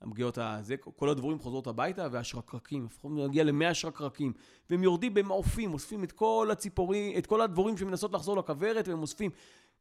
מגיעות 0.06 0.38
הזה, 0.42 0.76
כל 0.78 1.10
הדבורים 1.10 1.40
חוזרות 1.40 1.68
הביתה, 1.68 2.08
והשרקרקים, 2.12 2.86
לפחות 2.86 3.12
להגיע 3.16 3.44
למאה 3.44 3.74
שרקרקים. 3.74 4.34
והם 4.70 4.84
יורדים 4.84 5.14
במעופים, 5.14 5.74
אוספים 5.74 6.04
את 6.04 6.12
כל 6.12 6.50
הציפורים, 6.52 7.18
את 7.18 7.26
כל 7.26 7.42
הדבורים 7.42 7.78
שמנסות 7.78 8.14
לחזור 8.14 8.38
לכוורת, 8.38 8.88
והם 8.88 9.02
אוספים. 9.02 9.32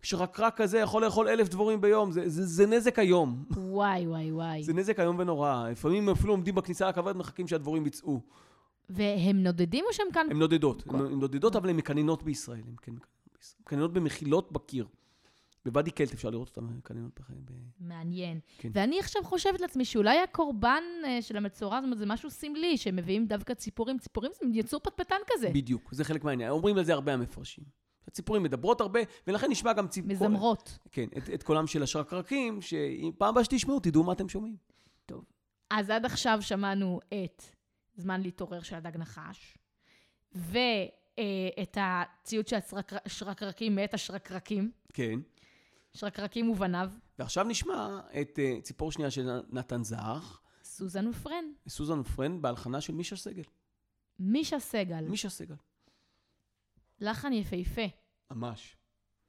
שרקרק 0.03 0.57
כזה 0.57 0.79
יכול 0.79 1.05
לאכול 1.05 1.29
אלף 1.29 1.49
דבורים 1.49 1.81
ביום, 1.81 2.13
זה, 2.13 2.29
זה, 2.29 2.47
זה 2.47 2.67
נזק 2.67 2.99
היום. 2.99 3.45
וואי, 3.57 4.07
וואי, 4.07 4.33
וואי. 4.33 4.63
זה 4.65 4.73
נזק 4.73 5.01
איום 5.01 5.19
ונורא. 5.19 5.69
לפעמים 5.71 6.03
הם 6.09 6.15
אפילו 6.15 6.33
עומדים 6.33 6.55
בכניסה 6.55 6.89
לכוורת, 6.89 7.17
מחכים 7.17 7.49
שהדבורים 7.49 7.87
יצאו. 7.87 8.21
והם 8.91 9.43
נודדים 9.43 9.85
או 9.89 9.93
שהם 9.95 10.07
כאן? 10.13 10.27
הן 10.31 10.39
נודדות, 10.39 10.83
הן 10.89 10.95
הן 11.01 11.19
נודדות, 11.21 11.57
אבל 11.57 11.69
הן 11.71 11.77
מקננות 11.77 12.23
בישראל. 12.23 12.59
הן 12.69 12.75
כן 12.83 12.93
מקננות 12.93 13.29
בישראל. 13.39 13.61
מקננות 13.67 13.93
במחילות 13.93 14.53
בקיר. 14.53 14.87
בוואדי 15.65 15.91
קלט 15.91 16.13
אפשר 16.13 16.31
לראות 16.31 16.49
אותן 16.49 16.65
מקננות 16.65 17.11
בח- 17.21 17.31
ב... 17.31 17.53
מעניין. 17.81 18.39
כן. 18.59 18.69
ואני 18.75 18.99
עכשיו 18.99 19.23
חושבת 19.25 19.61
לעצמי 19.61 19.85
שאולי 19.85 20.19
הקורבן 20.19 20.83
אה, 21.05 21.23
של 21.23 21.37
המצורע, 21.37 21.77
זאת 21.81 21.85
אומרת, 21.85 21.99
זה 21.99 22.07
משהו 22.07 22.31
סמלי, 22.31 22.77
שמביאים 22.77 23.27
דווקא 23.27 23.55
ציפורים. 23.55 23.99
ציפורים 23.99 24.31
זה 24.41 24.47
יצור 24.53 24.81
פטפטן 24.81 25.17
כזה. 25.27 25.51
בדיוק, 25.55 25.89
זה 25.95 26.05
חלק 26.05 26.25
מהעניין. 26.25 26.51
אומרים 26.51 26.77
על 26.77 26.85
זה 26.85 26.93
הרבה 26.93 27.15
המפרשים. 27.15 27.65
הציפורים 28.09 28.43
מדברות 28.43 28.81
הרבה, 28.81 29.01
ולכן 29.27 29.51
נשמע 29.51 29.73
גם 29.73 29.89
ציפור... 29.89 30.11
מזמרות. 30.11 30.79
כן, 30.91 31.07
את, 31.19 31.31
את 31.35 31.43
קולם 31.43 31.67
של 31.67 31.83
השרקרקים, 31.83 32.63
שפעם 32.63 33.29
הבאה 33.29 33.45
שתשמעו, 33.45 33.81
תדעו 33.81 34.05
מה 34.05 34.13
אתם 34.13 34.29
שומעים. 34.29 34.57
אז 35.71 35.91
עד 35.91 36.05
עכשיו 36.05 36.39
שמענו 36.41 37.01
את 37.09 37.43
זמן 37.97 38.21
להתעורר 38.21 38.63
של 38.63 38.77
הדג 38.77 38.97
נחש, 38.97 39.59
ואת 40.33 41.79
הציוד 41.81 42.49
של 42.49 42.57
השרקר- 42.57 42.97
השרקרקים 43.07 43.75
מאת 43.75 43.95
השרקרקים, 43.95 44.71
כן. 44.93 45.21
שרקרקים 45.93 46.51
ובניו, 46.51 46.91
ועכשיו 47.19 47.45
נשמע 47.45 48.01
את 48.21 48.39
uh, 48.39 48.63
ציפור 48.63 48.93
שנייה 48.93 49.11
של 49.11 49.41
נתן 49.51 49.85
זך, 49.85 50.41
סוזן 50.65 51.07
ופרן, 51.07 51.45
סוזן 51.69 51.99
ופרן, 51.99 52.43
בהלחנה 52.43 52.81
של 52.81 52.95
מישה 52.95 53.17
סגל. 53.17 53.43
מישה 54.19 54.61
סגל, 54.61 55.05
מישה 55.09 55.29
סגל. 55.29 55.55
לחן 57.03 57.33
יפהפה, 57.33 57.83
ממש. 58.31 58.77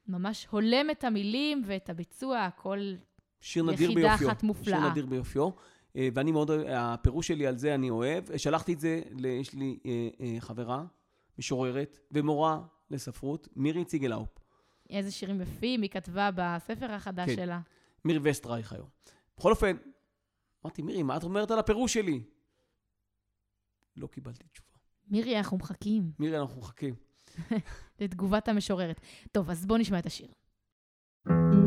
ממש 0.07 0.47
הולם 0.51 0.89
את 0.91 1.03
המילים 1.03 1.61
ואת 1.65 1.89
הביצוע, 1.89 2.39
הכל 2.39 2.93
שיר 3.41 3.63
נדיר 3.63 3.91
יחידה 3.91 4.07
ביופיו. 4.07 4.27
אחת 4.27 4.43
מופלאה. 4.43 4.79
שיר 4.79 4.89
נדיר 4.89 5.05
ביופיו. 5.05 5.49
אה, 5.95 6.09
ואני 6.13 6.31
מאוד 6.31 6.51
הפירוש 6.69 7.27
שלי 7.27 7.47
על 7.47 7.57
זה 7.57 7.75
אני 7.75 7.89
אוהב. 7.89 8.37
שלחתי 8.37 8.73
את 8.73 8.79
זה, 8.79 9.01
יש 9.27 9.53
לי 9.53 9.79
אה, 9.85 10.09
אה, 10.21 10.35
חברה, 10.39 10.85
משוררת 11.39 11.99
ומורה 12.11 12.61
לספרות, 12.89 13.47
מירי 13.55 13.85
ציגלאופ. 13.85 14.29
איזה 14.89 15.11
שירים 15.11 15.41
יפים 15.41 15.81
היא 15.81 15.89
כתבה 15.89 16.29
בספר 16.35 16.91
החדש 16.91 17.29
כן. 17.29 17.35
שלה. 17.35 17.59
מירי 18.05 18.19
וסטרייך 18.23 18.73
היום. 18.73 18.87
בכל 19.37 19.51
אופן, 19.51 19.77
אמרתי, 20.65 20.81
מירי, 20.81 21.03
מה 21.03 21.17
את 21.17 21.23
אומרת 21.23 21.51
על 21.51 21.59
הפירוש 21.59 21.93
שלי? 21.93 22.23
לא 23.97 24.07
קיבלתי 24.07 24.47
תשובה. 24.47 24.69
מירי, 25.07 25.37
אנחנו 25.37 25.57
מחכים 25.57 26.11
מירי, 26.19 26.39
אנחנו 26.39 26.59
מחכים. 26.61 26.95
לתגובת 27.99 28.47
המשוררת. 28.47 29.01
טוב, 29.31 29.49
אז 29.49 29.65
בואו 29.65 29.79
נשמע 29.79 29.99
את 29.99 30.05
השיר. 30.05 30.27
ראיתי 31.27 31.62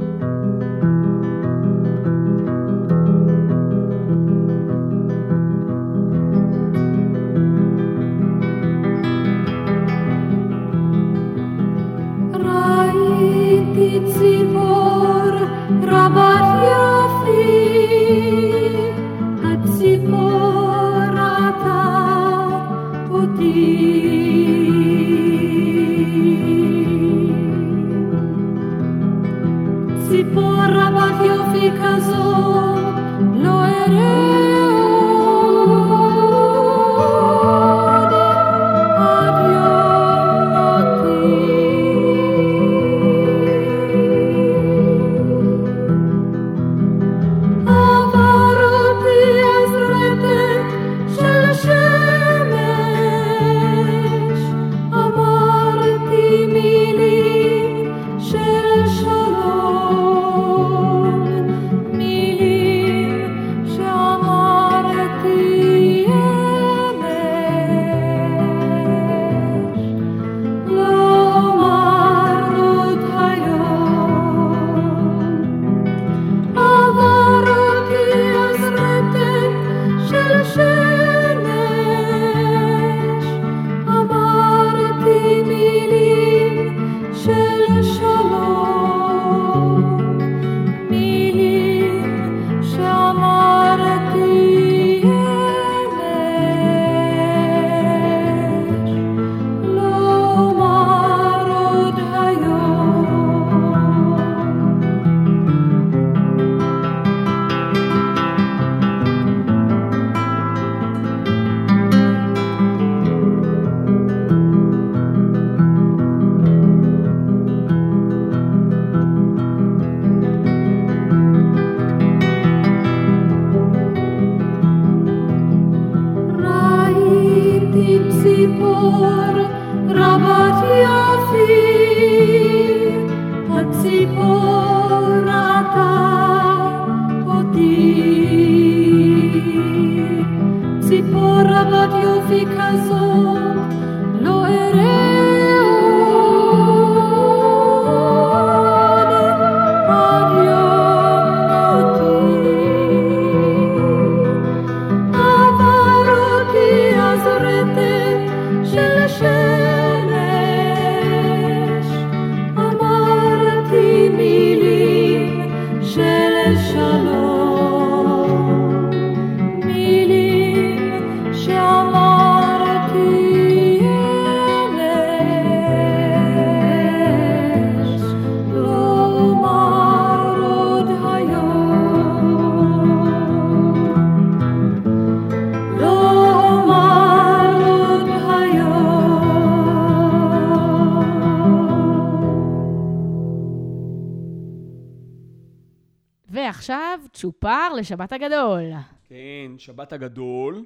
לשבת 197.76 198.12
הגדול. 198.12 198.62
כן, 199.08 199.52
שבת 199.58 199.92
הגדול. 199.92 200.64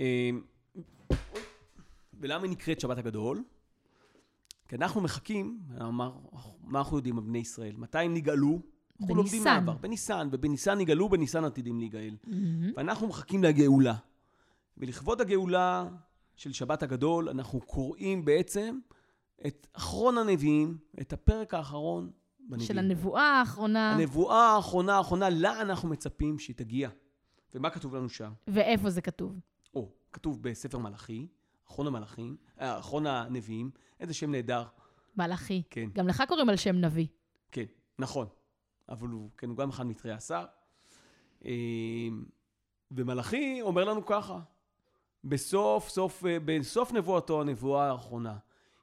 אה, 0.00 0.30
ולמה 2.20 2.42
היא 2.42 2.50
נקראת 2.50 2.80
שבת 2.80 2.98
הגדול? 2.98 3.42
כי 4.68 4.76
אנחנו 4.76 5.00
מחכים, 5.00 5.58
מה, 5.78 6.10
מה 6.64 6.78
אנחנו 6.78 6.96
יודעים 6.96 7.18
על 7.18 7.24
בני 7.24 7.38
ישראל? 7.38 7.76
מתי 7.76 7.98
הם 7.98 8.14
נגאלו? 8.14 8.60
אנחנו 9.00 9.14
לומדים 9.14 9.32
בניסן. 9.32 9.50
מהעבר. 9.50 9.72
בניסן, 9.72 10.28
ובניסן 10.32 10.78
נגאלו, 10.78 11.08
בניסן 11.08 11.44
עתידים 11.44 11.78
להיגאל. 11.78 12.16
מהמם. 12.26 12.72
ואנחנו 12.76 13.06
מחכים 13.06 13.44
לגאולה. 13.44 13.94
ולכבוד 14.78 15.20
הגאולה 15.20 15.88
של 16.36 16.52
שבת 16.52 16.82
הגדול, 16.82 17.28
אנחנו 17.28 17.60
קוראים 17.60 18.24
בעצם 18.24 18.78
את 19.46 19.66
אחרון 19.72 20.18
הנביאים, 20.18 20.78
את 21.00 21.12
הפרק 21.12 21.54
האחרון 21.54 22.10
בנביאים. 22.48 22.68
של 22.68 22.78
הנבואה 22.78 23.22
האחרונה, 23.22 23.92
הנבואה 23.94 24.54
האחרונה, 24.54 24.96
האחרונה, 24.96 25.30
לה 25.30 25.60
אנחנו 25.60 25.88
מצפים 25.88 26.38
שהיא 26.38 26.56
תגיע. 26.56 26.88
ומה 27.54 27.70
כתוב 27.70 27.94
לנו 27.96 28.08
שם? 28.08 28.32
ואיפה 28.48 28.90
זה 28.90 29.00
כתוב? 29.00 29.40
או, 29.74 29.92
כתוב 30.12 30.42
בספר 30.42 30.78
מלאכי, 30.78 31.26
אחרון 31.68 31.86
המלאכים, 31.86 32.36
אה, 32.60 32.78
אחרון 32.78 33.06
הנביאים, 33.06 33.70
איזה 34.00 34.14
שם 34.14 34.30
נהדר. 34.30 34.64
מלאכי. 35.16 35.62
כן, 35.70 35.88
גם 35.92 36.08
לך 36.08 36.22
קוראים 36.28 36.48
על 36.48 36.56
שם 36.56 36.76
נביא. 36.76 37.06
כן, 37.52 37.64
נכון. 37.98 38.26
אבל 38.88 39.08
הוא, 39.08 39.30
כן, 39.38 39.48
הוא 39.48 39.56
גם 39.56 39.68
אחד 39.68 39.86
מתרי 39.86 40.12
עשר. 40.12 40.44
אה, 41.44 41.50
ומלאכי 42.90 43.58
אומר 43.62 43.84
לנו 43.84 44.06
ככה, 44.06 44.40
בסוף, 45.24 45.88
סוף, 45.88 46.26
אה, 46.26 46.36
בסוף 46.44 46.92
נבואתו, 46.92 47.40
הנבואה 47.40 47.90
האחרונה, 47.90 48.36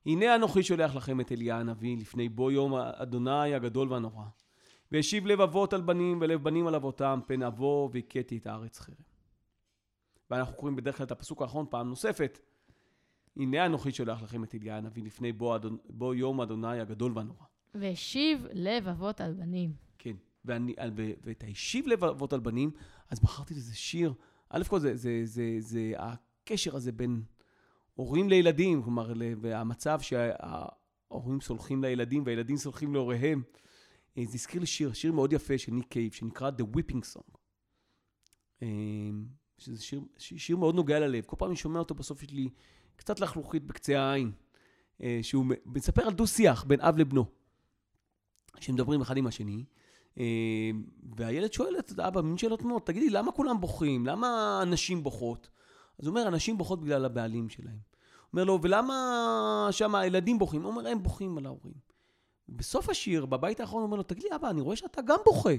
הנה 0.08 0.36
אנוכי 0.36 0.64
שולח 0.64 0.96
לכם 0.96 1.22
את 1.22 1.32
אליה 1.32 1.60
הנביא 1.60 1.98
לפני 1.98 2.30
בוא 2.30 2.52
יום 2.52 2.74
אדוני 2.76 3.54
הגדול 3.54 3.92
והנורא. 3.94 4.26
והשיב 4.92 5.26
לב 5.26 5.42
אבות 5.42 5.74
על 5.74 5.82
בנים 5.82 6.18
ולב 6.22 6.44
בנים 6.44 6.68
על 6.68 6.76
אבותם, 6.76 7.20
פן 7.28 7.44
אבוא 7.44 7.90
והכיתי 7.94 8.38
את 8.38 8.48
הארץ 8.48 8.80
חרם. 8.80 8.96
ואנחנו 10.32 10.56
קוראים 10.56 10.76
בדרך 10.76 10.98
כלל 10.98 11.06
את 11.06 11.12
הפסוק 11.12 11.42
האחרון 11.42 11.66
פעם 11.70 11.90
נוספת. 11.90 12.40
הנה 13.38 13.66
אנוכי 13.66 13.92
שולח 13.92 14.22
לכם 14.22 14.44
את 14.44 14.56
אליה 14.56 14.78
הנביא 14.78 15.04
לפני 15.04 15.34
בוא, 15.34 15.56
אדון, 15.56 15.78
בוא 15.90 16.16
יום 16.16 16.42
אדוני 16.42 16.80
הגדול 16.80 17.12
והנורא. 17.16 17.44
והשיב 17.76 18.48
לב 18.54 18.88
אבות 18.88 19.22
על 19.22 19.34
בנים. 19.34 19.74
כן, 19.98 20.16
ואני, 20.46 20.74
על- 20.78 20.92
ו- 20.96 21.12
ואת 21.24 21.44
הישיב 21.44 21.88
לב 21.88 22.04
אבות 22.04 22.34
על 22.34 22.40
בנים, 22.40 22.72
אז 23.10 23.20
בחרתי 23.20 23.54
לזה 23.54 23.76
שיר. 23.76 24.14
א' 24.50 24.64
כל 24.64 24.80
זה, 24.80 24.96
זה, 24.96 25.22
זה, 25.24 25.56
זה 25.60 25.94
הקשר 25.98 26.76
הזה 26.76 26.92
בין 26.92 27.22
הורים 27.98 28.30
לילדים, 28.30 28.84
כלומר, 28.84 29.14
והמצב 29.42 30.00
שההורים 30.02 31.42
סולחים 31.42 31.84
לילדים 31.84 32.24
והילדים 32.26 32.58
סולחים 32.58 32.94
להוריהם. 32.94 33.44
אה, 34.18 34.24
זה 34.26 34.36
הזכיר 34.36 34.62
לי 34.62 34.68
שיר, 34.68 34.94
שיר 34.94 35.12
מאוד 35.12 35.34
יפה 35.34 35.58
של 35.58 35.72
ניק 35.72 35.88
קייב, 35.88 36.14
שנקרא 36.14 36.50
The 36.50 36.76
Whipping 36.76 37.16
Song. 37.16 37.38
אה, 38.62 38.68
שזה 39.58 39.84
שיר, 39.84 40.02
שיר 40.18 40.58
מאוד 40.58 40.76
נוגע 40.76 41.00
ללב. 41.00 41.24
כל 41.26 41.36
פעם 41.40 41.50
אני 41.50 41.58
שומע 41.58 41.80
אותו, 41.80 41.96
בסוף 41.96 42.24
יש 42.24 42.32
לי 42.32 42.50
קצת 42.96 43.20
לחלוכית 43.20 43.64
בקצה 43.64 44.00
העין. 44.00 44.32
אה, 45.02 45.20
שהוא 45.22 45.46
מספר 45.66 46.02
על 46.08 46.14
דו-שיח 46.14 46.64
בין 46.64 46.82
אב 46.82 46.98
לבנו. 46.98 47.26
שמדברים 48.60 49.02
אחד 49.02 49.18
עם 49.18 49.28
השני, 49.28 49.66
והילד 51.16 51.54
שואל 51.54 51.80
את 51.80 52.00
האבא 52.00 52.22
מין 52.22 52.38
שאלות 52.38 52.62
מאוד, 52.62 52.82
תגידי, 52.82 53.10
למה 53.10 53.32
כולם 53.32 53.62
בוכים? 53.62 54.06
למה 54.06 54.60
הנשים 54.62 55.04
בוכות? 55.04 55.50
אז 56.00 56.08
הוא 56.08 56.16
אומר, 56.16 56.28
הנשים 56.28 56.58
בוכות 56.58 56.82
בגלל 56.82 57.06
הבעלים 57.06 57.50
שלהם. 57.50 57.76
הוא 57.76 58.30
אומר 58.34 58.44
לו, 58.44 58.60
ולמה 58.62 59.68
שם 59.72 59.96
הילדים 59.96 60.40
בוכים? 60.40 60.62
הוא 60.62 60.72
אומר, 60.72 60.88
הם 60.88 61.04
בוכים 61.04 61.38
על 61.38 61.46
ההורים. 61.46 61.74
בסוף 62.50 62.90
השיר, 62.90 63.26
בבית 63.26 63.60
האחרון, 63.60 63.82
הוא 63.82 63.88
אומר 63.88 63.98
לו, 63.98 64.04
תגיד 64.04 64.24
לי, 64.24 64.36
אבא, 64.36 64.50
אני 64.50 64.62
רואה 64.62 64.76
שאתה 64.76 65.02
גם 65.02 65.18
בוכה. 65.26 65.54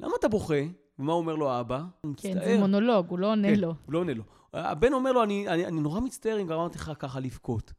למה 0.00 0.12
אתה 0.18 0.28
בוכה? 0.28 0.54
ומה 0.98 1.12
אומר 1.12 1.34
לו 1.34 1.50
האבא? 1.50 1.78
הוא 1.78 1.86
כן, 2.02 2.08
מצטער. 2.08 2.44
זה 2.44 2.58
מונולוג, 2.58 3.06
הוא 3.08 3.18
לא 3.18 3.30
עונה 3.30 3.48
כן, 3.48 3.60
לו. 3.60 3.74
הוא 3.86 3.92
לא 3.92 3.98
עונה 3.98 4.14
לו. 4.14 4.22
הבן 4.52 4.92
אומר 4.92 5.12
לו, 5.12 5.22
אני, 5.22 5.48
אני, 5.48 5.66
אני 5.66 5.80
נורא 5.80 6.00
מצטער 6.00 6.40
אם 6.40 6.46
גרמתי 6.46 6.78
לך 6.78 6.92
ככה 6.98 7.20
לבכות. 7.20 7.72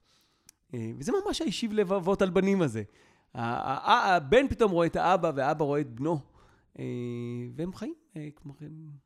אה, 0.73 0.91
וזה 0.97 1.11
ממש 1.25 1.41
הישיב 1.41 1.73
לב 1.73 1.93
אבות 1.93 2.21
על 2.21 2.29
בנים 2.29 2.61
הזה. 2.61 2.83
הבן 3.33 4.47
פתאום 4.47 4.71
רואה 4.71 4.87
את 4.87 4.95
האבא, 4.95 5.31
והאבא 5.35 5.65
רואה 5.65 5.81
את 5.81 5.89
בנו, 5.89 6.19
אה, 6.79 6.83
והם 7.55 7.73
חיים. 7.73 7.93
אה, 8.17 8.27
כלומר, 8.35 8.55
הם... 8.61 9.02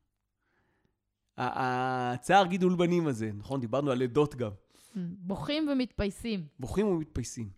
הצער 1.38 2.46
גידול 2.46 2.76
בנים 2.76 3.08
הזה, 3.08 3.32
נכון? 3.38 3.62
דיברנו 3.62 3.92
על 3.92 3.98
לידות 3.98 4.36
גם. 4.36 4.52
בוכים 4.96 5.70
ומתפייסים. 5.70 6.46
בוכים 6.60 6.88
ומתפייסים. 6.88 7.50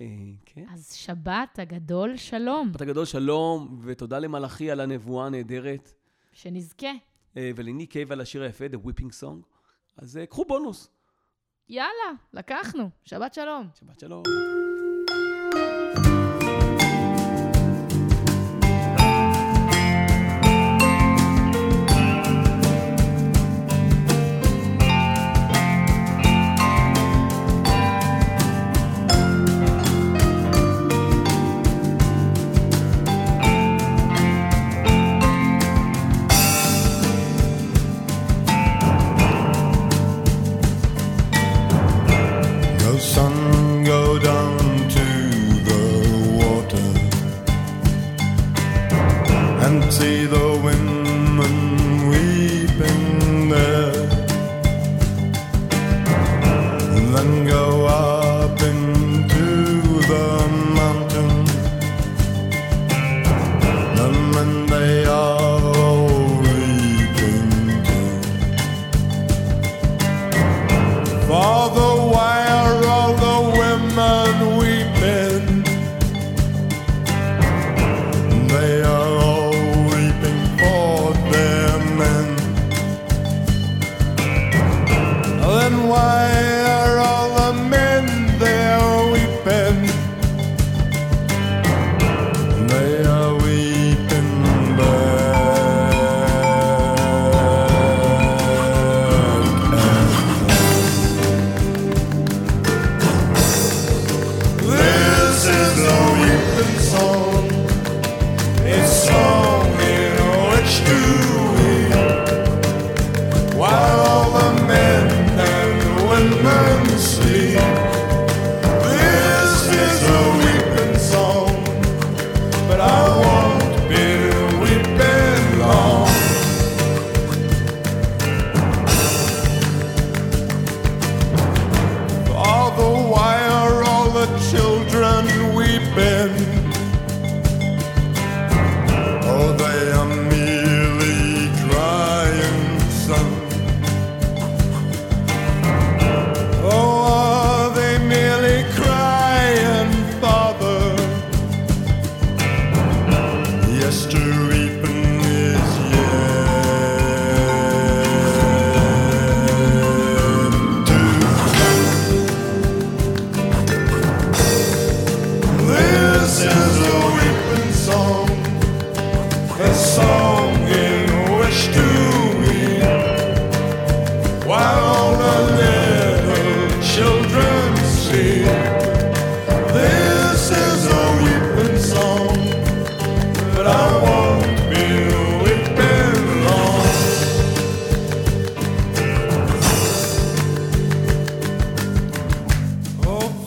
אה, 0.00 0.06
כן. 0.44 0.64
אז 0.70 0.92
שבת 0.92 1.58
הגדול 1.58 2.16
שלום, 2.16 2.68
שבת 2.68 2.80
הגדול 2.80 3.04
שלום, 3.04 3.78
ותודה 3.82 4.18
למלאכי 4.18 4.70
על 4.70 4.80
הנבואה 4.80 5.26
הנהדרת, 5.26 5.92
שנזכה. 6.32 6.92
אה, 7.36 7.50
ולניק 7.56 7.90
קייב 7.92 8.12
על 8.12 8.20
השיר 8.20 8.42
היפה, 8.42 8.64
The 8.66 8.86
Whipping 8.86 9.22
Song. 9.22 9.42
אז 9.96 10.16
אה, 10.16 10.26
קחו 10.26 10.44
בונוס. 10.44 10.90
יאללה, 11.68 12.12
לקחנו. 12.32 12.90
שבת 13.04 13.34
שלום. 13.34 13.68
שבת 13.80 14.00
שלום. 14.00 14.22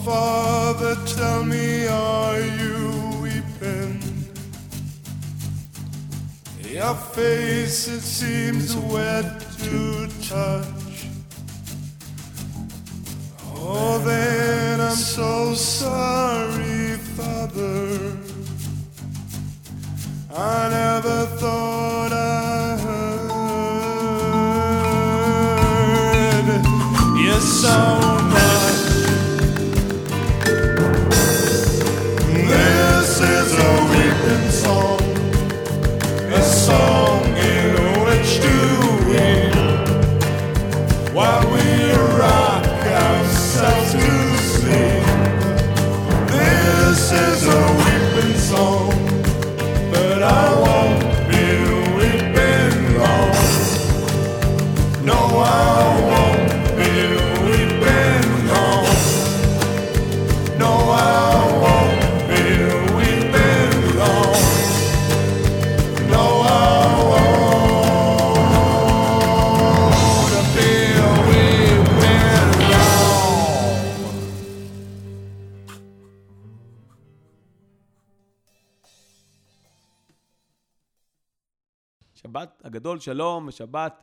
Father, 0.04 0.96
tell 1.06 1.44
me, 1.44 1.86
are 1.86 2.40
you 2.40 2.90
weeping? 3.22 4.02
Your 6.60 6.94
face, 6.94 7.86
it 7.86 8.00
seems 8.00 8.76
wet 8.76 9.40
to 9.60 10.08
touch. 10.28 11.06
Oh, 13.54 14.02
then 14.04 14.80
I'm 14.80 14.96
so 14.96 15.54
sorry, 15.54 16.96
Father. 17.16 18.18
I 20.34 20.68
never 20.68 21.26
thought 21.36 22.12
I 22.12 22.76
heard 22.86 23.22
you 27.20 27.38
so 27.40 28.21
שבת 82.42 82.62
הגדול 82.64 83.00
שלום, 83.00 83.46
ושבת 83.48 84.02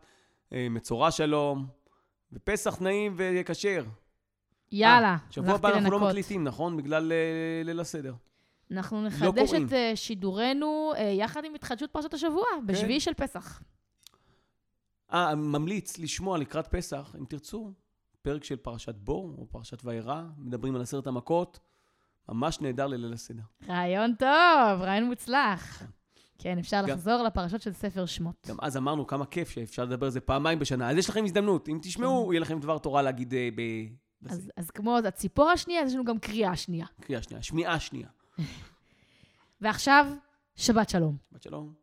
אה, 0.53 0.67
מצורע 0.69 1.11
שלום, 1.11 1.67
ופסח 2.33 2.81
נעים 2.81 3.15
וכשר. 3.17 3.83
יאללה, 4.71 5.07
אה, 5.07 5.17
שבוע 5.29 5.55
הבא 5.55 5.67
הלכתי 5.67 5.79
אנחנו 5.79 5.91
לא 5.91 5.97
לנקות. 5.97 6.09
מקליטים, 6.09 6.43
נכון? 6.43 6.77
בגלל 6.77 7.11
אה, 7.11 7.61
ליל 7.65 7.79
הסדר. 7.79 8.13
אנחנו 8.71 9.01
לא 9.01 9.07
נחדש 9.07 9.49
קוראים. 9.49 9.65
את 9.65 9.73
שידורנו 9.97 10.93
יחד 11.17 11.45
עם 11.45 11.55
התחדשות 11.55 11.91
פרשת 11.91 12.13
השבוע, 12.13 12.45
כן. 12.55 12.67
בשביעי 12.67 12.99
של 12.99 13.13
פסח. 13.13 13.61
אה, 15.13 15.35
ממליץ 15.35 15.97
לשמוע 15.97 16.37
לקראת 16.37 16.67
פסח, 16.67 17.15
אם 17.19 17.25
תרצו, 17.25 17.73
פרק 18.21 18.43
של 18.43 18.55
פרשת 18.55 18.95
בו, 18.95 19.35
או 19.37 19.47
פרשת 19.49 19.85
וירא, 19.85 20.21
מדברים 20.37 20.75
על 20.75 20.81
עשרת 20.81 21.07
המכות, 21.07 21.59
ממש 22.29 22.61
נהדר 22.61 22.87
לליל 22.87 23.13
הסדר. 23.13 23.43
רעיון 23.67 24.15
טוב, 24.15 24.81
רעיון 24.81 25.03
מוצלח. 25.07 25.83
כן, 26.39 26.57
אפשר 26.59 26.81
גם- 26.81 26.89
לחזור 26.89 27.23
לפרשות 27.23 27.61
של 27.61 27.73
ספר 27.73 28.05
שמות. 28.05 28.35
גם 28.47 28.57
אז 28.61 28.77
אמרנו 28.77 29.07
כמה 29.07 29.25
כיף 29.25 29.49
שאפשר 29.49 29.83
לדבר 29.85 30.05
על 30.05 30.11
זה 30.11 30.19
פעמיים 30.19 30.59
בשנה, 30.59 30.89
אז 30.91 30.97
יש 30.97 31.09
לכם 31.09 31.23
הזדמנות, 31.23 31.69
אם 31.69 31.79
תשמעו, 31.81 32.33
יהיה 32.33 32.41
לכם 32.41 32.59
דבר 32.59 32.77
תורה 32.77 33.01
להגיד 33.01 33.33
אה, 33.33 33.49
ב... 33.55 33.61
אז, 34.29 34.51
אז 34.57 34.71
כמו 34.71 34.97
הציפור 34.97 35.49
השנייה, 35.49 35.81
אז 35.81 35.89
יש 35.89 35.95
לנו 35.95 36.03
גם 36.05 36.19
קריאה 36.19 36.55
שנייה. 36.55 36.85
קריאה 37.01 37.21
שנייה, 37.21 37.43
שמיעה 37.43 37.79
שנייה. 37.79 38.07
ועכשיו, 39.61 40.05
שבת 40.55 40.89
שלום. 40.89 41.17
שבת 41.31 41.41
שלום. 41.43 41.73